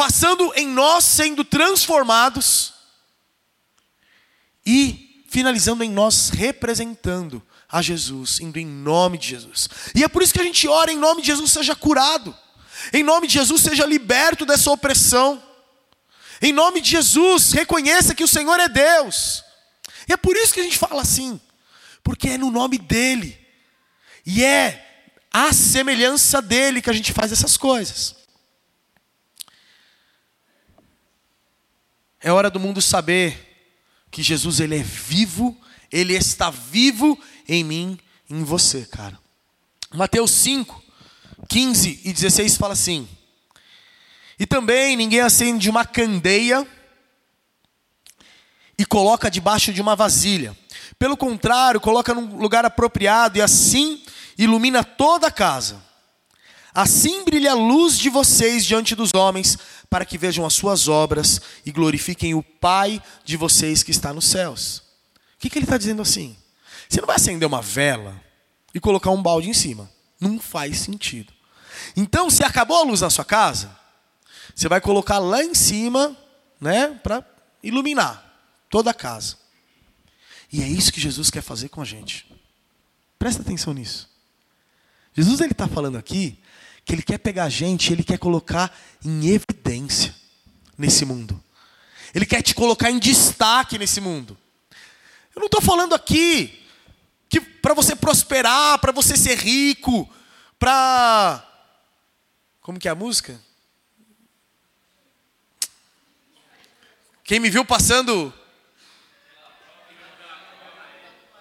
[0.00, 2.72] Passando em nós sendo transformados
[4.64, 9.68] e finalizando em nós representando a Jesus, indo em nome de Jesus.
[9.94, 12.34] E é por isso que a gente ora em nome de Jesus seja curado.
[12.94, 15.42] Em nome de Jesus seja liberto dessa opressão.
[16.40, 19.44] Em nome de Jesus, reconheça que o Senhor é Deus.
[20.08, 21.38] E é por isso que a gente fala assim,
[22.02, 23.38] porque é no nome dEle,
[24.24, 28.19] e é a semelhança dEle que a gente faz essas coisas.
[32.22, 33.46] É hora do mundo saber
[34.10, 35.58] que Jesus ele é vivo,
[35.90, 39.18] ele está vivo em mim, em você, cara.
[39.94, 40.82] Mateus 5,
[41.48, 43.08] 15 e 16 fala assim:
[44.38, 46.66] E também ninguém acende uma candeia
[48.76, 50.56] e coloca debaixo de uma vasilha.
[50.98, 54.02] Pelo contrário, coloca num lugar apropriado e assim
[54.36, 55.82] ilumina toda a casa.
[56.72, 59.58] Assim brilha a luz de vocês diante dos homens,
[59.90, 64.26] para que vejam as suas obras e glorifiquem o Pai de vocês que está nos
[64.26, 64.78] céus.
[64.78, 66.36] O que, que ele está dizendo assim?
[66.88, 68.18] Você não vai acender uma vela
[68.72, 69.90] e colocar um balde em cima.
[70.20, 71.32] Não faz sentido.
[71.96, 73.76] Então, se acabou a luz na sua casa,
[74.54, 76.16] você vai colocar lá em cima,
[76.60, 77.24] né, para
[77.62, 78.24] iluminar
[78.68, 79.36] toda a casa.
[80.52, 82.30] E é isso que Jesus quer fazer com a gente.
[83.18, 84.08] Presta atenção nisso.
[85.14, 86.38] Jesus ele está falando aqui
[86.90, 90.12] que ele quer pegar a gente, ele quer colocar em evidência
[90.76, 91.40] nesse mundo.
[92.12, 94.36] Ele quer te colocar em destaque nesse mundo.
[95.32, 96.66] Eu não estou falando aqui
[97.28, 100.12] que para você prosperar, para você ser rico,
[100.58, 101.46] para
[102.60, 103.40] como que é a música?
[107.22, 108.34] Quem me viu passando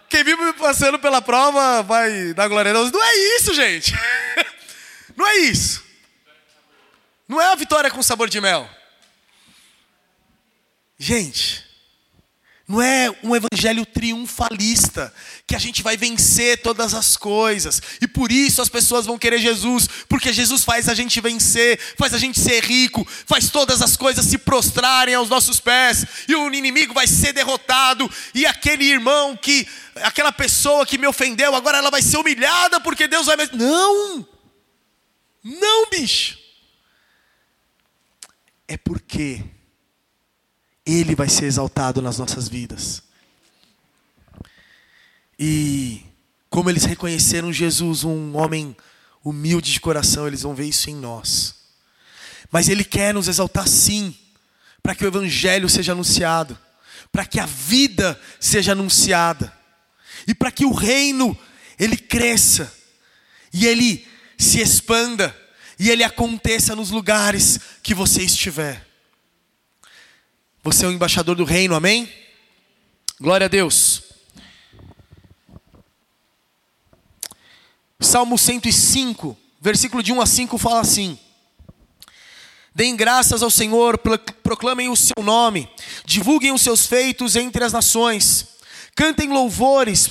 [0.08, 2.92] Quem me passando pela prova vai dar glória a Deus.
[2.92, 3.94] Não é isso, gente.
[5.20, 5.84] Não é isso.
[7.28, 8.70] Não é a vitória com sabor de mel.
[10.98, 11.62] Gente,
[12.66, 15.14] não é um evangelho triunfalista,
[15.46, 19.40] que a gente vai vencer todas as coisas, e por isso as pessoas vão querer
[19.40, 23.98] Jesus, porque Jesus faz a gente vencer, faz a gente ser rico, faz todas as
[23.98, 29.36] coisas se prostrarem aos nossos pés, e o inimigo vai ser derrotado, e aquele irmão
[29.36, 33.36] que, aquela pessoa que me ofendeu, agora ela vai ser humilhada porque Deus vai.
[33.52, 34.39] Não!
[35.44, 36.38] Não, bicho!
[38.68, 39.44] É porque
[40.86, 43.04] ele vai ser exaltado nas nossas vidas.
[45.38, 46.04] E
[46.50, 48.76] como eles reconheceram Jesus, um homem
[49.24, 51.56] humilde de coração, eles vão ver isso em nós.
[52.52, 54.16] Mas Ele quer nos exaltar sim,
[54.82, 56.58] para que o Evangelho seja anunciado,
[57.12, 59.54] para que a vida seja anunciada,
[60.28, 61.38] e para que o reino
[61.78, 62.74] ele cresça,
[63.54, 64.08] e ele
[64.40, 65.38] se expanda,
[65.78, 68.88] e ele aconteça nos lugares que você estiver.
[70.64, 72.12] Você é o embaixador do reino, amém?
[73.20, 74.04] Glória a Deus.
[78.00, 81.20] Salmo 105, versículo de 1 a 5 fala assim:
[82.74, 85.70] Deem graças ao Senhor, proclamem o seu nome,
[86.06, 88.48] divulguem os seus feitos entre as nações,
[88.96, 90.10] cantem louvores,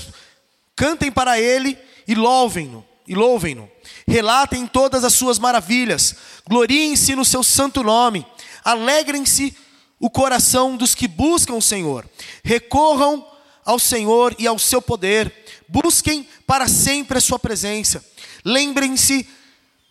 [0.76, 3.77] cantem para ele e louvem-no, e louvem-no.
[4.06, 6.14] Relatem todas as suas maravilhas,
[6.48, 8.26] gloriem-se no seu santo nome,
[8.64, 9.54] alegrem-se
[10.00, 12.08] o coração dos que buscam o Senhor.
[12.42, 13.26] Recorram
[13.64, 15.32] ao Senhor e ao seu poder.
[15.68, 18.04] Busquem para sempre a sua presença.
[18.44, 19.28] Lembrem-se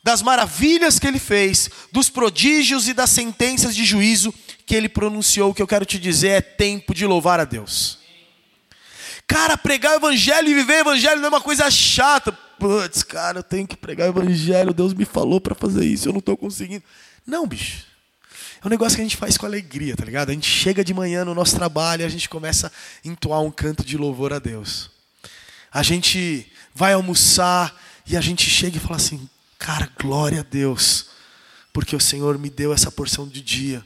[0.03, 4.33] das maravilhas que ele fez, dos prodígios e das sentenças de juízo
[4.65, 5.51] que ele pronunciou.
[5.51, 7.99] O que eu quero te dizer é tempo de louvar a Deus.
[9.28, 12.32] Cara, pregar o evangelho e viver o evangelho não é uma coisa chata.
[12.32, 14.73] Putz, cara, eu tenho que pregar o evangelho.
[14.73, 16.84] Deus me falou para fazer isso, eu não estou conseguindo.
[17.25, 17.86] Não, bicho.
[18.63, 20.30] É um negócio que a gente faz com alegria, tá ligado?
[20.30, 23.51] A gente chega de manhã no nosso trabalho e a gente começa a entoar um
[23.51, 24.89] canto de louvor a Deus.
[25.71, 27.75] A gente vai almoçar
[28.07, 31.07] e a gente chega e fala assim: Cara, glória a Deus,
[31.71, 33.84] porque o Senhor me deu essa porção de dia.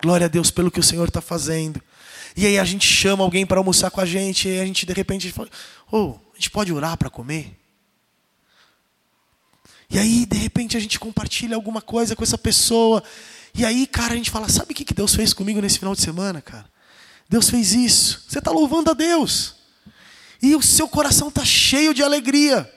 [0.00, 1.82] Glória a Deus pelo que o Senhor está fazendo.
[2.36, 4.92] E aí a gente chama alguém para almoçar com a gente e a gente de
[4.92, 5.48] repente fala:
[5.90, 7.58] Oh, a gente pode orar para comer?
[9.88, 13.02] E aí, de repente, a gente compartilha alguma coisa com essa pessoa.
[13.54, 16.02] E aí, cara, a gente fala: Sabe o que Deus fez comigo nesse final de
[16.02, 16.70] semana, cara?
[17.28, 18.24] Deus fez isso.
[18.28, 19.56] Você está louvando a Deus.
[20.42, 22.70] E o seu coração está cheio de alegria.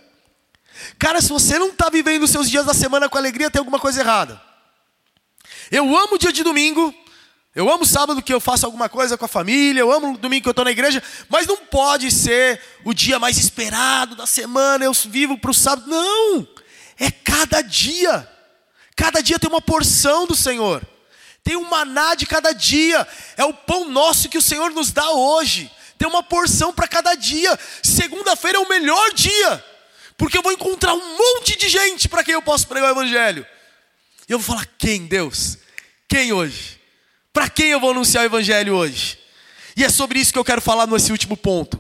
[0.98, 3.80] Cara, se você não está vivendo os seus dias da semana com alegria, tem alguma
[3.80, 4.42] coisa errada.
[5.70, 6.94] Eu amo o dia de domingo,
[7.60, 10.48] eu amo sábado que eu faço alguma coisa com a família, eu amo domingo que
[10.48, 14.94] eu estou na igreja, mas não pode ser o dia mais esperado da semana, eu
[14.94, 15.90] vivo para o sábado.
[15.90, 16.48] Não!
[16.98, 18.26] É cada dia.
[18.96, 20.88] Cada dia tem uma porção do Senhor.
[21.44, 23.06] Tem um maná de cada dia.
[23.36, 25.70] É o pão nosso que o Senhor nos dá hoje.
[25.98, 27.60] Tem uma porção para cada dia.
[27.84, 29.66] Segunda-feira é o melhor dia.
[30.18, 33.46] Porque eu vou encontrar um monte de gente para quem eu posso pregar o Evangelho.
[34.30, 35.58] E eu vou falar: quem, Deus?
[36.08, 36.79] Quem hoje?
[37.40, 39.18] Para quem eu vou anunciar o Evangelho hoje?
[39.74, 41.80] E é sobre isso que eu quero falar nesse último ponto.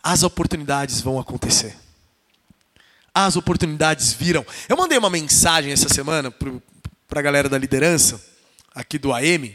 [0.00, 1.76] As oportunidades vão acontecer.
[3.12, 4.46] As oportunidades viram.
[4.68, 8.24] Eu mandei uma mensagem essa semana para a galera da liderança,
[8.72, 9.52] aqui do AM.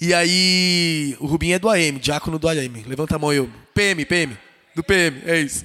[0.00, 2.82] E aí, o Rubinho é do AM, diácono do AM.
[2.82, 3.48] Levanta a mão eu.
[3.72, 4.36] PM, PM.
[4.74, 5.64] Do PM, é isso.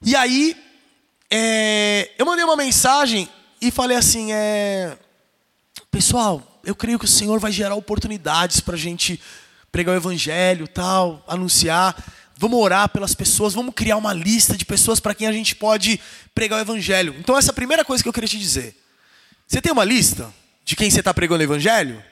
[0.00, 0.56] E aí,
[1.30, 3.28] é, eu mandei uma mensagem
[3.60, 4.96] e falei assim: é,
[5.90, 9.20] pessoal, eu creio que o Senhor vai gerar oportunidades para a gente
[9.72, 11.96] pregar o evangelho, tal, anunciar.
[12.36, 16.00] Vamos orar pelas pessoas, vamos criar uma lista de pessoas para quem a gente pode
[16.34, 17.14] pregar o evangelho.
[17.18, 18.76] Então, essa é a primeira coisa que eu queria te dizer.
[19.46, 20.32] Você tem uma lista
[20.64, 22.02] de quem você está pregando o evangelho?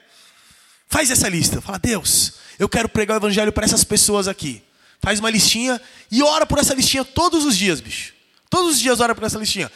[0.89, 1.61] Faz essa lista.
[1.61, 4.63] Fala, Deus, eu quero pregar o evangelho para essas pessoas aqui.
[5.01, 8.13] Faz uma listinha e ora por essa listinha todos os dias, bicho.
[8.51, 9.71] Todos os dias ora por essa listinha.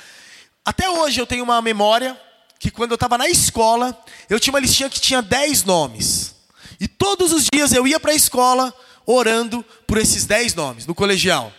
[0.65, 2.19] Até hoje eu tenho uma memória
[2.63, 3.99] que quando eu estava na escola,
[4.31, 6.37] eu tinha uma listinha que tinha 10 nomes.
[6.79, 8.73] E todos os dias eu ia para a escola
[9.05, 11.53] orando por esses 10 nomes, no colegial.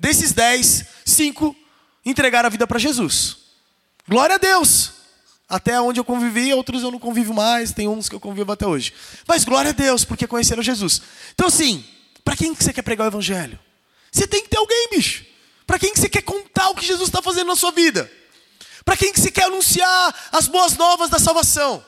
[0.00, 1.54] Desses 10, 5
[2.02, 3.36] entregaram a vida para Jesus.
[4.08, 4.92] Glória a Deus!
[5.46, 8.66] Até onde eu convivi, outros eu não convivo mais, tem uns que eu convivo até
[8.66, 8.94] hoje.
[9.26, 11.02] Mas glória a Deus, porque conheceram Jesus.
[11.34, 11.84] Então, assim,
[12.24, 13.58] para quem que você quer pregar o evangelho?
[14.10, 15.26] Você tem que ter alguém, bicho.
[15.66, 18.10] Para quem que você quer contar o que Jesus está fazendo na sua vida?
[18.88, 21.84] Para quem que você quer anunciar as boas novas da salvação?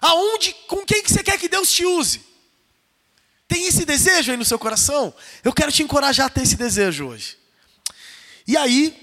[0.00, 2.22] Aonde, com quem que você quer que Deus te use?
[3.46, 5.12] Tem esse desejo aí no seu coração?
[5.44, 7.36] Eu quero te encorajar a ter esse desejo hoje.
[8.46, 8.96] E aí,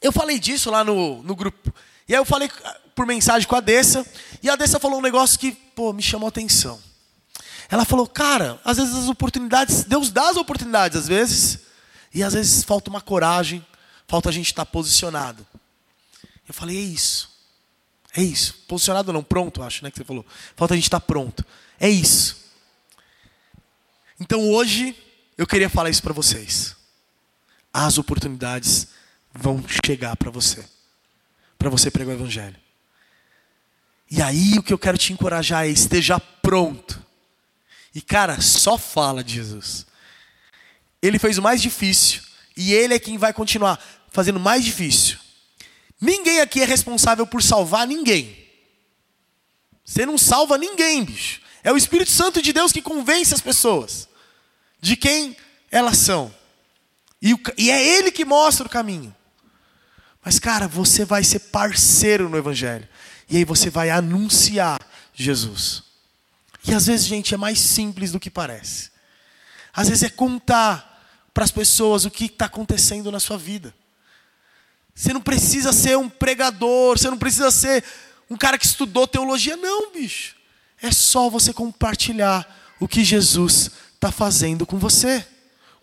[0.00, 1.74] eu falei disso lá no, no grupo.
[2.08, 2.48] E aí eu falei
[2.94, 4.06] por mensagem com a Dessa,
[4.40, 6.80] e a Dessa falou um negócio que, pô, me chamou a atenção.
[7.68, 11.58] Ela falou, cara, às vezes as oportunidades, Deus dá as oportunidades às vezes,
[12.14, 13.66] e às vezes falta uma coragem,
[14.06, 15.44] falta a gente estar posicionado.
[16.46, 17.30] Eu falei, é isso.
[18.16, 18.54] É isso.
[18.68, 20.24] Posicionado não, pronto, acho, né, que você falou.
[20.54, 21.44] Falta a gente estar pronto.
[21.78, 22.36] É isso.
[24.18, 24.96] Então hoje
[25.36, 26.74] eu queria falar isso para vocês.
[27.72, 28.88] As oportunidades
[29.34, 30.64] vão chegar para você.
[31.58, 32.56] Para você pregar o evangelho.
[34.10, 37.06] E aí o que eu quero te encorajar é esteja pronto
[37.96, 39.86] e cara, só fala de Jesus.
[41.00, 42.20] Ele fez o mais difícil
[42.54, 45.16] e ele é quem vai continuar fazendo mais difícil.
[46.00, 48.36] Ninguém aqui é responsável por salvar ninguém.
[49.84, 51.40] Você não salva ninguém, bicho.
[51.62, 54.08] É o Espírito Santo de Deus que convence as pessoas
[54.80, 55.36] de quem
[55.70, 56.32] elas são.
[57.20, 59.14] E, o, e é Ele que mostra o caminho.
[60.24, 62.88] Mas, cara, você vai ser parceiro no Evangelho.
[63.28, 64.78] E aí você vai anunciar
[65.14, 65.82] Jesus.
[66.66, 68.90] E às vezes, gente, é mais simples do que parece.
[69.72, 70.94] Às vezes é contar
[71.32, 73.74] para as pessoas o que está acontecendo na sua vida.
[74.96, 77.84] Você não precisa ser um pregador, você não precisa ser
[78.30, 80.34] um cara que estudou teologia, não, bicho.
[80.80, 85.26] É só você compartilhar o que Jesus está fazendo com você.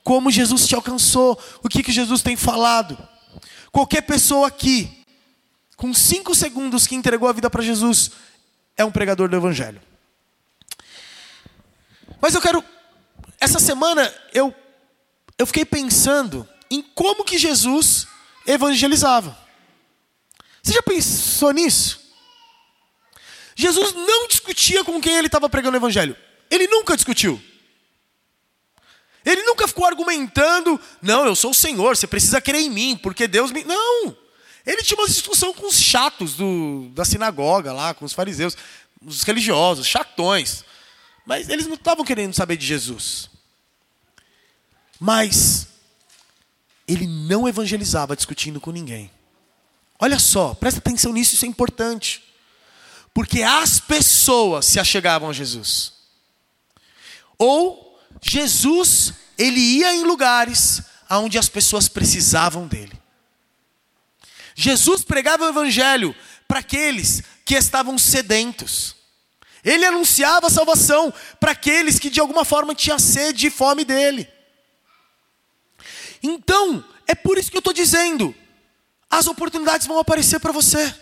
[0.03, 2.97] Como Jesus te alcançou, o que, que Jesus tem falado.
[3.71, 5.05] Qualquer pessoa aqui,
[5.77, 8.11] com cinco segundos que entregou a vida para Jesus,
[8.75, 9.81] é um pregador do Evangelho.
[12.19, 12.63] Mas eu quero.
[13.39, 14.53] Essa semana eu,
[15.37, 18.07] eu fiquei pensando em como que Jesus
[18.45, 19.37] evangelizava.
[20.61, 22.01] Você já pensou nisso?
[23.55, 26.15] Jesus não discutia com quem ele estava pregando o evangelho.
[26.49, 27.41] Ele nunca discutiu.
[29.25, 33.27] Ele nunca ficou argumentando, não, eu sou o Senhor, você precisa crer em mim, porque
[33.27, 33.63] Deus me.
[33.63, 34.15] Não!
[34.65, 38.57] Ele tinha uma discussão com os chatos do, da sinagoga lá, com os fariseus,
[39.01, 40.63] os religiosos, chatões.
[41.25, 43.29] Mas eles não estavam querendo saber de Jesus.
[44.99, 45.67] Mas
[46.87, 49.09] ele não evangelizava discutindo com ninguém.
[49.99, 52.23] Olha só, presta atenção nisso, isso é importante.
[53.13, 55.93] Porque as pessoas se achegavam a Jesus.
[57.37, 62.99] Ou Jesus, ele ia em lugares onde as pessoas precisavam dele.
[64.55, 66.15] Jesus pregava o evangelho
[66.47, 68.95] para aqueles que estavam sedentos.
[69.63, 74.27] Ele anunciava a salvação para aqueles que de alguma forma tinham sede e fome dele.
[76.23, 78.33] Então, é por isso que eu estou dizendo:
[79.09, 80.95] as oportunidades vão aparecer para você.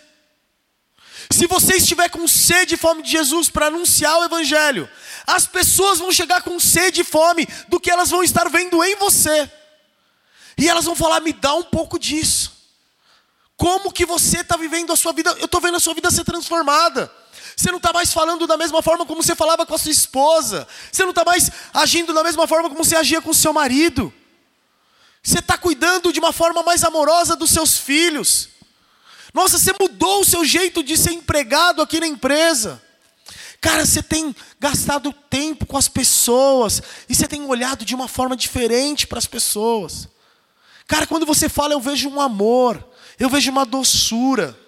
[1.29, 4.89] Se você estiver com sede e fome de Jesus para anunciar o Evangelho,
[5.25, 8.95] as pessoas vão chegar com sede e fome do que elas vão estar vendo em
[8.95, 9.49] você.
[10.57, 12.59] E elas vão falar: me dá um pouco disso.
[13.55, 15.29] Como que você está vivendo a sua vida?
[15.39, 17.11] Eu estou vendo a sua vida ser transformada.
[17.55, 20.67] Você não está mais falando da mesma forma como você falava com a sua esposa.
[20.91, 24.11] Você não está mais agindo da mesma forma como você agia com o seu marido.
[25.23, 28.49] Você está cuidando de uma forma mais amorosa dos seus filhos.
[29.33, 32.81] Nossa, você mudou o seu jeito de ser empregado aqui na empresa.
[33.61, 38.35] Cara, você tem gastado tempo com as pessoas e você tem olhado de uma forma
[38.35, 40.07] diferente para as pessoas.
[40.87, 42.83] Cara, quando você fala, eu vejo um amor,
[43.19, 44.59] eu vejo uma doçura.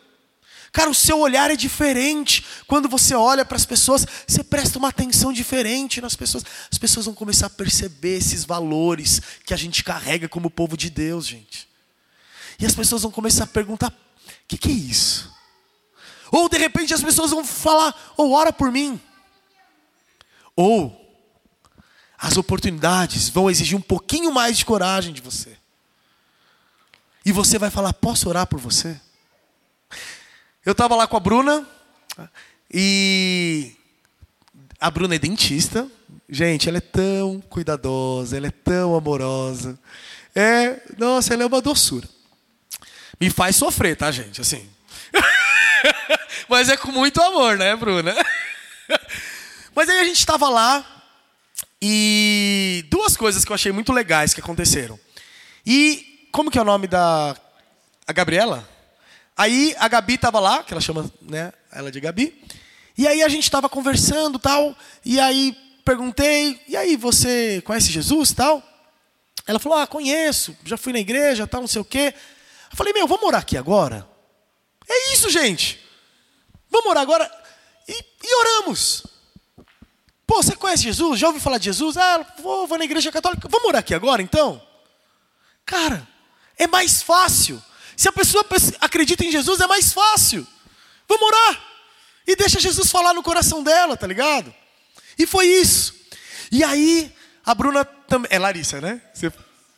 [0.73, 2.43] Cara, o seu olhar é diferente.
[2.65, 6.43] Quando você olha para as pessoas, você presta uma atenção diferente nas pessoas.
[6.71, 10.89] As pessoas vão começar a perceber esses valores que a gente carrega como povo de
[10.89, 11.69] Deus, gente.
[12.59, 15.31] E as pessoas vão começar a perguntar: o que, que é isso?
[16.31, 18.99] Ou de repente as pessoas vão falar: ou oh, ora por mim.
[20.55, 20.99] Ou
[22.17, 25.55] as oportunidades vão exigir um pouquinho mais de coragem de você.
[27.23, 28.99] E você vai falar: posso orar por você?
[30.65, 31.67] Eu estava lá com a Bruna
[32.73, 33.73] e
[34.79, 35.85] a Bruna é dentista.
[36.29, 39.77] Gente, ela é tão cuidadosa, ela é tão amorosa.
[40.33, 42.07] É, nossa, ela é uma doçura.
[43.19, 44.39] Me faz sofrer, tá, gente?
[44.39, 44.69] Assim.
[46.47, 48.15] Mas é com muito amor, né, Bruna?
[49.75, 51.03] Mas aí a gente estava lá
[51.81, 54.97] e duas coisas que eu achei muito legais que aconteceram.
[55.65, 57.35] E como que é o nome da
[58.07, 58.72] a Gabriela?
[59.35, 62.43] Aí a Gabi estava lá, que ela chama né, ela de Gabi.
[62.97, 64.75] E aí a gente estava conversando tal.
[65.03, 68.63] E aí perguntei, e aí, você conhece Jesus tal?
[69.45, 72.13] Ela falou, ah, conheço, já fui na igreja, tal, não sei o quê.
[72.71, 74.07] Eu falei, meu, vamos orar aqui agora?
[74.87, 75.79] É isso, gente.
[76.69, 77.29] Vamos orar agora.
[77.87, 77.91] E,
[78.23, 79.05] e oramos.
[80.25, 81.19] Pô, você conhece Jesus?
[81.19, 81.97] Já ouviu falar de Jesus?
[81.97, 83.47] Ah, vou, vou na igreja católica.
[83.49, 84.61] Vamos orar aqui agora, então?
[85.65, 86.07] Cara,
[86.57, 87.61] é mais fácil
[87.95, 88.45] se a pessoa
[88.81, 90.45] acredita em Jesus, é mais fácil.
[91.07, 91.61] Vamos orar.
[92.25, 94.53] E deixa Jesus falar no coração dela, tá ligado?
[95.17, 95.93] E foi isso.
[96.51, 97.13] E aí,
[97.45, 98.29] a Bruna também.
[98.31, 99.01] É Larissa, né?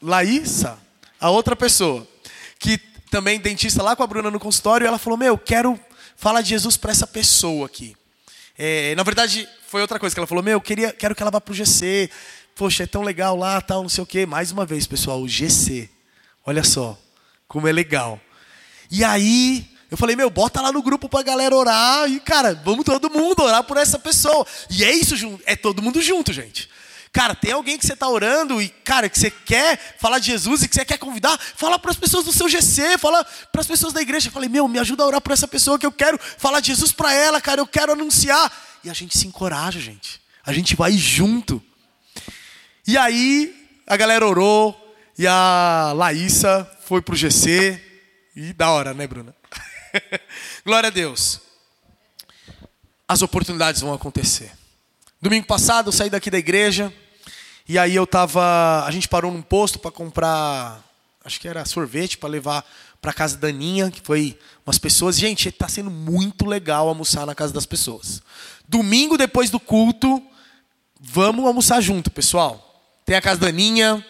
[0.01, 0.77] Laísa,
[1.19, 2.07] a outra pessoa,
[2.59, 2.77] que
[3.09, 5.79] também dentista lá com a Bruna no consultório, ela falou: Meu, quero
[6.15, 7.95] falar de Jesus para essa pessoa aqui.
[8.57, 11.41] É, na verdade, foi outra coisa que ela falou: Meu, queria, quero que ela vá
[11.41, 12.09] pro GC.
[12.55, 14.25] Poxa, é tão legal lá, tal, não sei o quê.
[14.25, 15.89] Mais uma vez, pessoal, o GC.
[16.45, 16.97] Olha só.
[17.47, 18.19] Como é legal.
[18.89, 22.09] E aí, eu falei, meu, bota lá no grupo pra galera orar.
[22.09, 24.45] E, cara, vamos todo mundo orar por essa pessoa.
[24.69, 25.15] E é isso,
[25.45, 26.69] é todo mundo junto, gente.
[27.15, 30.63] Cara, tem alguém que você está orando e, cara, que você quer falar de Jesus
[30.63, 33.23] e que você quer convidar, fala para as pessoas do seu GC, fala
[33.53, 34.27] para as pessoas da igreja.
[34.27, 36.67] Eu falei, meu, me ajuda a orar por essa pessoa que eu quero falar de
[36.67, 38.51] Jesus para ela, cara, eu quero anunciar.
[38.83, 40.19] E a gente se encoraja, gente.
[40.45, 41.63] A gente vai junto.
[42.85, 44.75] E aí, a galera orou
[45.17, 47.81] e a Laísa foi para o GC.
[48.35, 49.35] E da hora, né, Bruna?
[50.63, 51.41] Glória a Deus.
[53.07, 54.51] As oportunidades vão acontecer.
[55.21, 56.93] Domingo passado eu saí daqui da igreja
[57.67, 60.83] e aí eu tava, a gente parou num posto para comprar,
[61.23, 62.63] acho que era sorvete para levar
[63.01, 65.17] para casa da Aninha, que foi umas pessoas.
[65.17, 68.21] Gente, está sendo muito legal almoçar na casa das pessoas.
[68.67, 70.21] Domingo depois do culto,
[70.99, 72.61] vamos almoçar junto, pessoal.
[73.05, 74.05] Tem a casa da Aninha,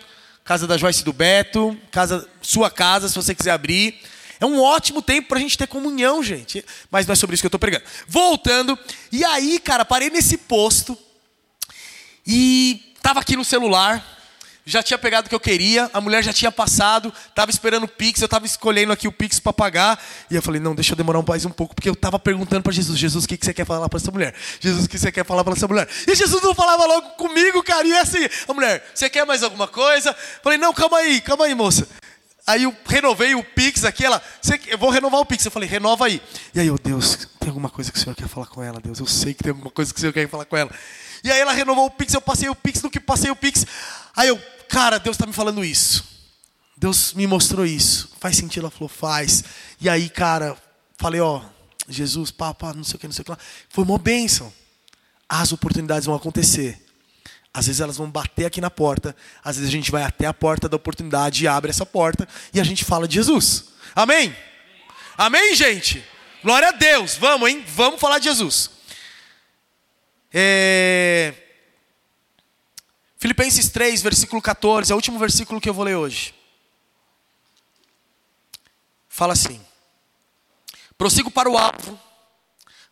[0.46, 4.00] casa da Joyce do Beto, casa, sua casa, se você quiser abrir.
[4.40, 6.64] É um ótimo tempo para a gente ter comunhão, gente.
[6.92, 7.84] Mas não é sobre isso que eu estou pregando.
[8.08, 8.78] Voltando,
[9.12, 10.96] e aí, cara, parei nesse posto
[12.26, 14.15] e tava aqui no celular
[14.66, 17.88] já tinha pegado o que eu queria, a mulher já tinha passado, estava esperando o
[17.88, 20.04] Pix, eu estava escolhendo aqui o Pix para pagar.
[20.30, 22.74] E eu falei, não, deixa eu demorar mais um pouco, porque eu estava perguntando para
[22.74, 24.34] Jesus, Jesus, o que, que você quer falar para essa mulher?
[24.60, 25.88] Jesus, o que você quer falar para essa mulher?
[26.08, 29.44] E Jesus não falava logo comigo, cara, e é assim, a mulher, você quer mais
[29.44, 30.10] alguma coisa?
[30.10, 31.88] Eu falei, não, calma aí, calma aí, moça.
[32.48, 34.22] Aí eu renovei o Pix aqui, ela,
[34.68, 35.44] eu vou renovar o Pix.
[35.46, 36.22] Eu falei, renova aí.
[36.54, 39.00] E aí, eu, Deus, tem alguma coisa que o Senhor quer falar com ela, Deus?
[39.00, 40.70] Eu sei que tem alguma coisa que o Senhor quer falar com ela.
[41.26, 43.66] E aí ela renovou o Pix, eu passei o Pix, no que passei o Pix.
[44.16, 46.06] Aí eu, cara, Deus está me falando isso.
[46.78, 48.12] Deus me mostrou isso.
[48.20, 48.62] Faz sentido?
[48.62, 49.44] Ela falou, faz.
[49.82, 50.56] E aí, cara,
[51.00, 51.42] falei, ó,
[51.90, 53.40] Jesus, papa, não sei o que, não sei o que lá.
[53.70, 54.54] Foi uma bênção.
[55.28, 56.80] As oportunidades vão acontecer.
[57.52, 59.16] Às vezes elas vão bater aqui na porta.
[59.44, 62.60] Às vezes a gente vai até a porta da oportunidade e abre essa porta e
[62.60, 63.70] a gente fala de Jesus.
[63.96, 64.36] Amém?
[65.18, 66.06] Amém, gente?
[66.44, 67.16] Glória a Deus.
[67.16, 67.66] Vamos, hein?
[67.68, 68.75] Vamos falar de Jesus.
[70.38, 71.34] É...
[73.16, 76.36] Filipenses 3, versículo 14, é o último versículo que eu vou ler hoje.
[79.08, 79.66] Fala assim:
[80.98, 81.98] Prossigo para o alvo,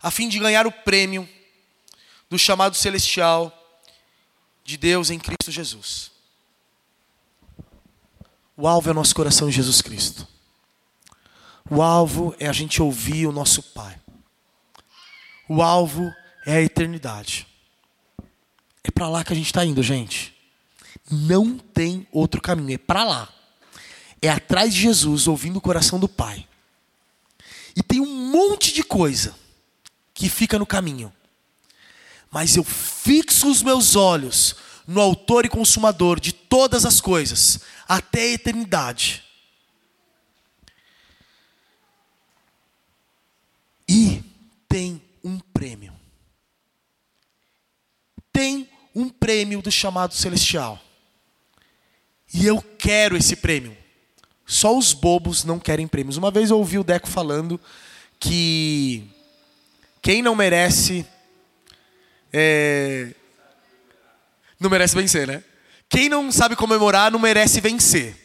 [0.02, 1.28] a fim de ganhar o prêmio
[2.30, 3.52] do chamado celestial
[4.64, 6.12] de Deus em Cristo Jesus.
[8.56, 10.26] O alvo é o nosso coração em Jesus Cristo.
[11.70, 14.00] O alvo é a gente ouvir o nosso Pai.
[15.50, 17.48] O alvo é a eternidade.
[18.84, 20.36] É para lá que a gente está indo, gente.
[21.10, 23.30] Não tem outro caminho, é para lá.
[24.22, 26.48] É atrás de Jesus, ouvindo o coração do Pai.
[27.76, 29.36] E tem um monte de coisa
[30.14, 31.12] que fica no caminho
[32.34, 34.56] mas eu fixo os meus olhos
[34.88, 39.24] no Autor e Consumador de todas as coisas, até a eternidade.
[43.88, 44.24] E
[44.68, 45.93] tem um prêmio.
[48.96, 50.80] Um prêmio do chamado celestial.
[52.34, 53.76] E eu quero esse prêmio.
[54.46, 56.18] Só os bobos não querem prêmios.
[56.18, 57.60] Uma vez eu ouvi o Deco falando
[58.20, 59.04] que
[60.02, 61.06] quem não merece
[62.32, 63.14] é...
[64.60, 65.44] Não merece vencer, né?
[65.89, 68.16] Quem não sabe comemorar não merece vencer.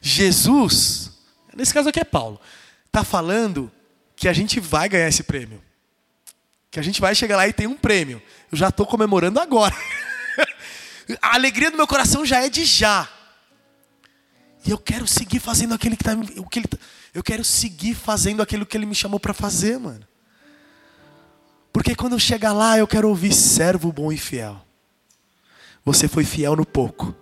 [0.00, 1.10] Jesus,
[1.54, 2.40] nesse caso aqui é Paulo,
[2.86, 3.72] está falando
[4.14, 5.62] que a gente vai ganhar esse prêmio.
[6.76, 8.20] Que a gente vai chegar lá e tem um prêmio.
[8.52, 9.74] Eu já estou comemorando agora.
[11.22, 13.08] a alegria do meu coração já é de já.
[14.62, 16.76] E eu quero seguir fazendo aquilo que tá, o que ele, tá,
[17.14, 20.06] eu quero seguir fazendo aquilo que ele me chamou para fazer, mano.
[21.72, 24.62] Porque quando eu chegar lá, eu quero ouvir servo bom e fiel.
[25.82, 27.16] Você foi fiel no pouco.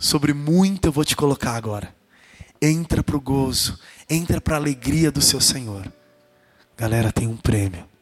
[0.00, 1.94] Sobre muito eu vou te colocar agora.
[2.60, 3.78] Entra para o gozo,
[4.10, 5.92] entra para a alegria do seu Senhor.
[6.76, 7.93] Galera, tem um prêmio.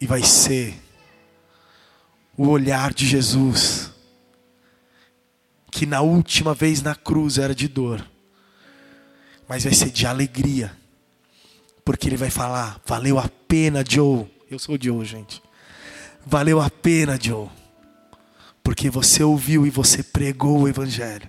[0.00, 0.74] E vai ser
[2.36, 3.90] o olhar de Jesus,
[5.70, 8.04] que na última vez na cruz era de dor,
[9.48, 10.80] mas vai ser de alegria
[11.90, 14.24] porque ele vai falar: valeu a pena, Joe.
[14.48, 15.42] Eu sou o Joe, gente.
[16.24, 17.48] Valeu a pena, Joe.
[18.62, 21.28] Porque você ouviu e você pregou o Evangelho.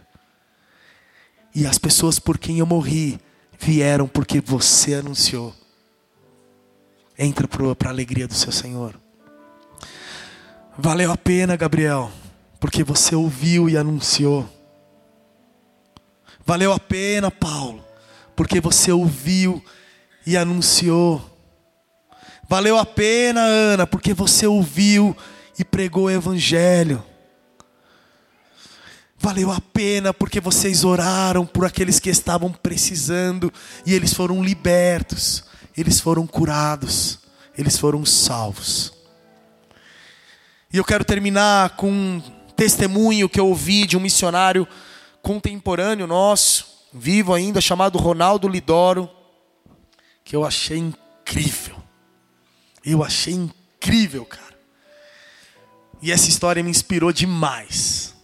[1.55, 3.19] E as pessoas por quem eu morri
[3.59, 5.51] vieram porque você anunciou.
[7.23, 8.99] Entra para a alegria do seu Senhor.
[10.75, 12.11] Valeu a pena, Gabriel,
[12.59, 14.49] porque você ouviu e anunciou.
[16.43, 17.85] Valeu a pena, Paulo,
[18.35, 19.63] porque você ouviu
[20.25, 21.23] e anunciou.
[22.49, 25.15] Valeu a pena, Ana, porque você ouviu
[25.59, 27.03] e pregou o Evangelho.
[29.19, 33.53] Valeu a pena porque vocês oraram por aqueles que estavam precisando
[33.85, 35.50] e eles foram libertos,
[35.81, 37.19] eles foram curados,
[37.57, 38.93] eles foram salvos.
[40.71, 42.21] E eu quero terminar com um
[42.55, 44.67] testemunho que eu ouvi de um missionário
[45.21, 49.09] contemporâneo nosso, vivo ainda, chamado Ronaldo Lidoro
[50.23, 51.75] que eu achei incrível.
[52.85, 54.57] Eu achei incrível, cara.
[56.01, 58.15] E essa história me inspirou demais.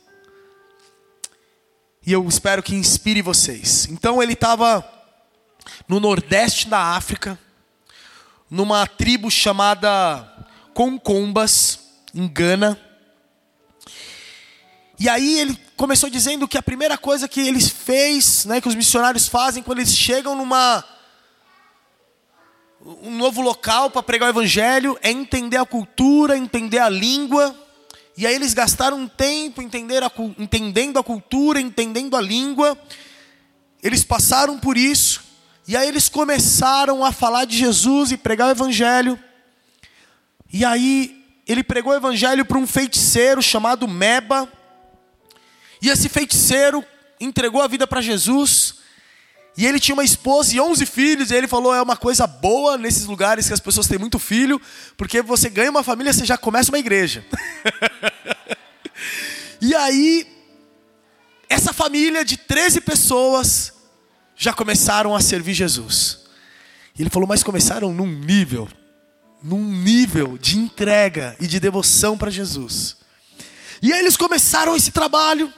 [2.06, 3.88] E eu espero que inspire vocês.
[3.90, 4.90] Então ele estava
[5.88, 7.38] no nordeste da África,
[8.50, 10.28] numa tribo chamada
[10.74, 11.80] Concombas,
[12.14, 12.80] em Gana.
[15.00, 18.76] E aí ele começou dizendo que a primeira coisa que eles fez, né, que os
[18.76, 20.84] missionários fazem quando eles chegam numa
[23.02, 27.56] um novo local para pregar o evangelho, é entender a cultura, entender a língua.
[28.16, 32.78] E aí eles gastaram um tempo a, entendendo a cultura, entendendo a língua.
[33.84, 35.27] Eles passaram por isso.
[35.68, 39.20] E aí eles começaram a falar de Jesus e pregar o evangelho.
[40.52, 44.50] E aí ele pregou o evangelho para um feiticeiro chamado Meba.
[45.82, 46.86] E esse feiticeiro
[47.20, 48.76] entregou a vida para Jesus.
[49.58, 52.78] E ele tinha uma esposa e 11 filhos, e ele falou: é uma coisa boa
[52.78, 54.62] nesses lugares que as pessoas têm muito filho,
[54.96, 57.26] porque você ganha uma família, você já começa uma igreja.
[59.60, 60.28] e aí,
[61.50, 63.74] essa família de 13 pessoas
[64.38, 66.20] já começaram a servir Jesus.
[66.98, 68.70] E ele falou, mas começaram num nível,
[69.44, 72.96] num nível de entrega e de devoção para Jesus.
[73.82, 75.52] E aí eles começaram esse trabalho,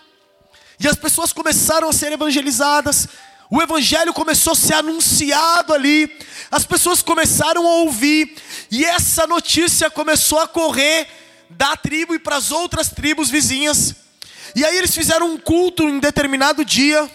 [0.80, 3.08] e as pessoas começaram a ser evangelizadas,
[3.50, 6.10] o evangelho começou a ser anunciado ali,
[6.50, 8.36] as pessoas começaram a ouvir,
[8.72, 11.08] e essa notícia começou a correr
[11.50, 13.96] da tribo e para as outras tribos vizinhas.
[14.56, 17.10] E aí eles fizeram um culto em determinado dia.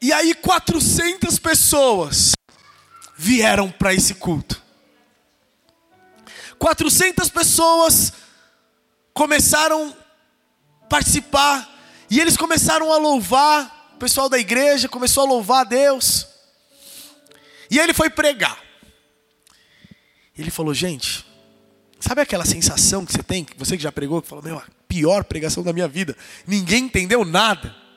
[0.00, 2.32] E aí 400 pessoas
[3.16, 4.62] vieram para esse culto.
[6.58, 8.12] 400 pessoas
[9.12, 9.96] começaram
[10.82, 11.76] a participar
[12.08, 16.26] e eles começaram a louvar, o pessoal da igreja começou a louvar a Deus.
[17.70, 18.58] E ele foi pregar.
[20.36, 21.26] Ele falou: "Gente,
[21.98, 25.24] sabe aquela sensação que você tem, você que já pregou, que falou: "Meu, a pior
[25.24, 26.16] pregação da minha vida.
[26.46, 27.87] Ninguém entendeu nada".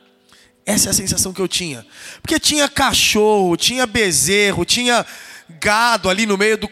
[0.65, 1.85] Essa é a sensação que eu tinha.
[2.21, 5.05] Porque tinha cachorro, tinha bezerro, tinha
[5.59, 6.69] gado ali no meio do,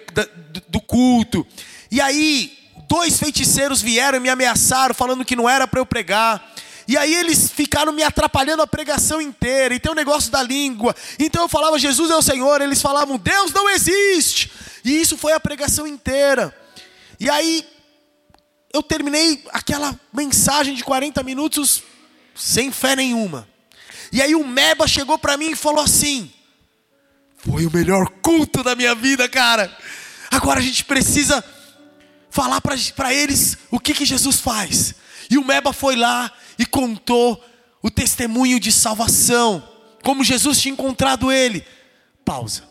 [0.67, 1.45] do, culto.
[1.91, 6.53] E aí, dois feiticeiros vieram e me ameaçaram, falando que não era para eu pregar.
[6.87, 9.75] E aí eles ficaram me atrapalhando a pregação inteira.
[9.75, 10.95] E tem o um negócio da língua.
[11.19, 12.61] Então eu falava, Jesus é o Senhor.
[12.61, 14.51] Eles falavam, Deus não existe.
[14.83, 16.55] E isso foi a pregação inteira.
[17.19, 17.63] E aí,
[18.73, 21.83] eu terminei aquela mensagem de 40 minutos
[22.35, 23.47] sem fé nenhuma.
[24.11, 26.31] E aí o Meba chegou para mim e falou assim:
[27.37, 29.75] Foi o melhor culto da minha vida, cara.
[30.31, 31.43] Agora a gente precisa
[32.29, 34.95] falar para eles o que, que Jesus faz.
[35.29, 37.43] E o Meba foi lá e contou
[37.81, 39.67] o testemunho de salvação,
[40.03, 41.65] como Jesus tinha encontrado ele.
[42.25, 42.63] Pausa.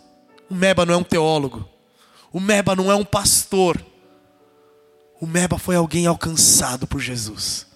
[0.51, 1.69] O Meba não é um teólogo.
[2.33, 3.85] O Meba não é um pastor.
[5.21, 7.67] O Meba foi alguém alcançado por Jesus.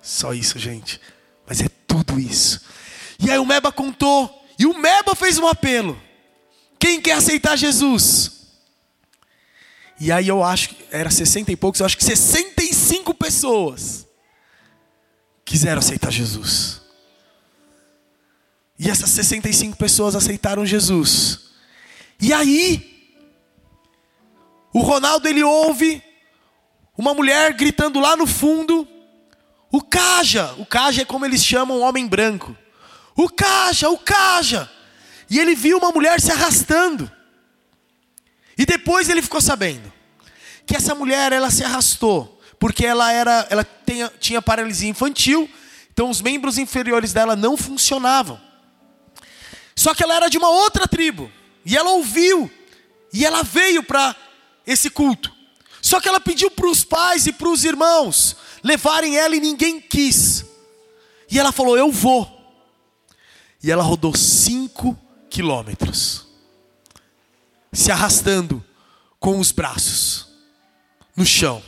[0.00, 1.00] Só isso, gente.
[1.46, 2.62] Mas é tudo isso.
[3.18, 4.44] E aí o Meba contou.
[4.58, 6.00] E o Meba fez um apelo.
[6.78, 8.36] Quem quer aceitar Jesus?
[9.98, 14.06] E aí eu acho que era 60 e poucos, eu acho que 65 pessoas
[15.44, 16.82] quiseram aceitar Jesus.
[18.78, 21.46] E essas 65 pessoas aceitaram Jesus.
[22.20, 23.10] E aí,
[24.72, 26.02] o Ronaldo ele ouve
[26.96, 28.86] uma mulher gritando lá no fundo,
[29.70, 32.56] o Caja, o Caja é como eles chamam o homem branco.
[33.16, 34.70] O Caja, o Caja.
[35.28, 37.10] E ele viu uma mulher se arrastando.
[38.56, 39.92] E depois ele ficou sabendo
[40.66, 45.48] que essa mulher ela se arrastou porque ela era, ela tinha, tinha paralisia infantil,
[45.92, 48.40] então os membros inferiores dela não funcionavam.
[49.74, 51.30] Só que ela era de uma outra tribo
[51.64, 52.50] e ela ouviu
[53.12, 54.16] e ela veio para
[54.66, 55.34] esse culto.
[55.82, 59.80] Só que ela pediu para os pais e para os irmãos levarem ela e ninguém
[59.80, 60.44] quis.
[61.30, 62.35] E ela falou: Eu vou.
[63.66, 64.96] E ela rodou cinco
[65.28, 66.24] quilômetros
[67.72, 68.64] se arrastando
[69.18, 70.28] com os braços
[71.16, 71.60] no chão.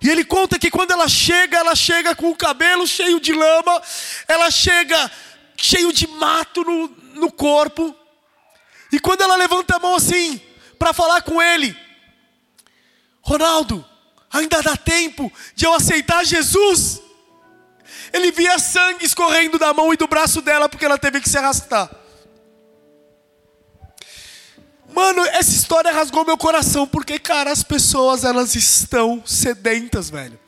[0.00, 3.82] E ele conta que quando ela chega, ela chega com o cabelo cheio de lama,
[4.26, 5.12] ela chega
[5.54, 7.94] cheio de mato no, no corpo.
[8.90, 10.40] E quando ela levanta a mão assim,
[10.78, 11.76] para falar com ele,
[13.20, 13.84] Ronaldo,
[14.32, 17.03] ainda dá tempo de eu aceitar Jesus.
[18.14, 21.36] Ele via sangue escorrendo da mão e do braço dela porque ela teve que se
[21.36, 21.90] arrastar.
[24.88, 30.38] Mano, essa história rasgou meu coração, porque, cara, as pessoas, elas estão sedentas, velho.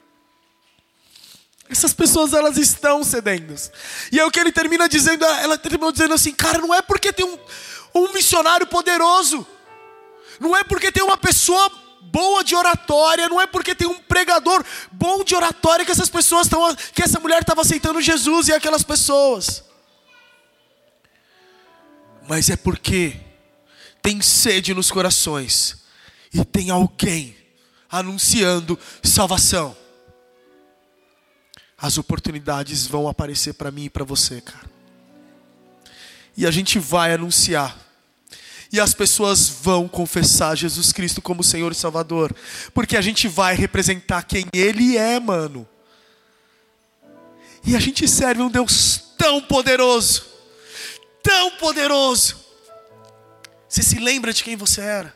[1.68, 3.72] Essas pessoas, elas estão sedentas.
[4.12, 7.12] E é o que ele termina dizendo, ela terminou dizendo assim, cara, não é porque
[7.12, 7.36] tem um,
[7.92, 9.44] um missionário poderoso,
[10.38, 11.68] não é porque tem uma pessoa
[12.16, 16.46] boa de oratória, não é porque tem um pregador bom de oratória que essas pessoas
[16.46, 19.62] estão, que essa mulher estava aceitando Jesus e aquelas pessoas.
[22.26, 23.20] Mas é porque
[24.00, 25.84] tem sede nos corações
[26.32, 27.36] e tem alguém
[27.90, 29.76] anunciando salvação.
[31.76, 34.70] As oportunidades vão aparecer para mim e para você, cara.
[36.34, 37.76] E a gente vai anunciar.
[38.72, 42.34] E as pessoas vão confessar Jesus Cristo como Senhor e Salvador.
[42.74, 45.66] Porque a gente vai representar quem Ele é, mano.
[47.64, 50.26] E a gente serve um Deus tão poderoso.
[51.22, 52.46] Tão poderoso
[53.76, 55.14] você se lembra de quem você era?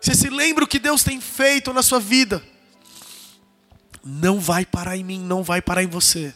[0.00, 2.42] Você se lembra o que Deus tem feito na sua vida?
[4.04, 6.34] Não vai parar em mim, não vai parar em você.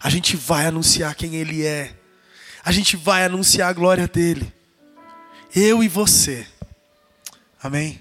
[0.00, 1.94] A gente vai anunciar quem Ele é.
[2.64, 4.52] A gente vai anunciar a glória dele.
[5.58, 6.46] Eu e você.
[7.62, 7.98] Amém?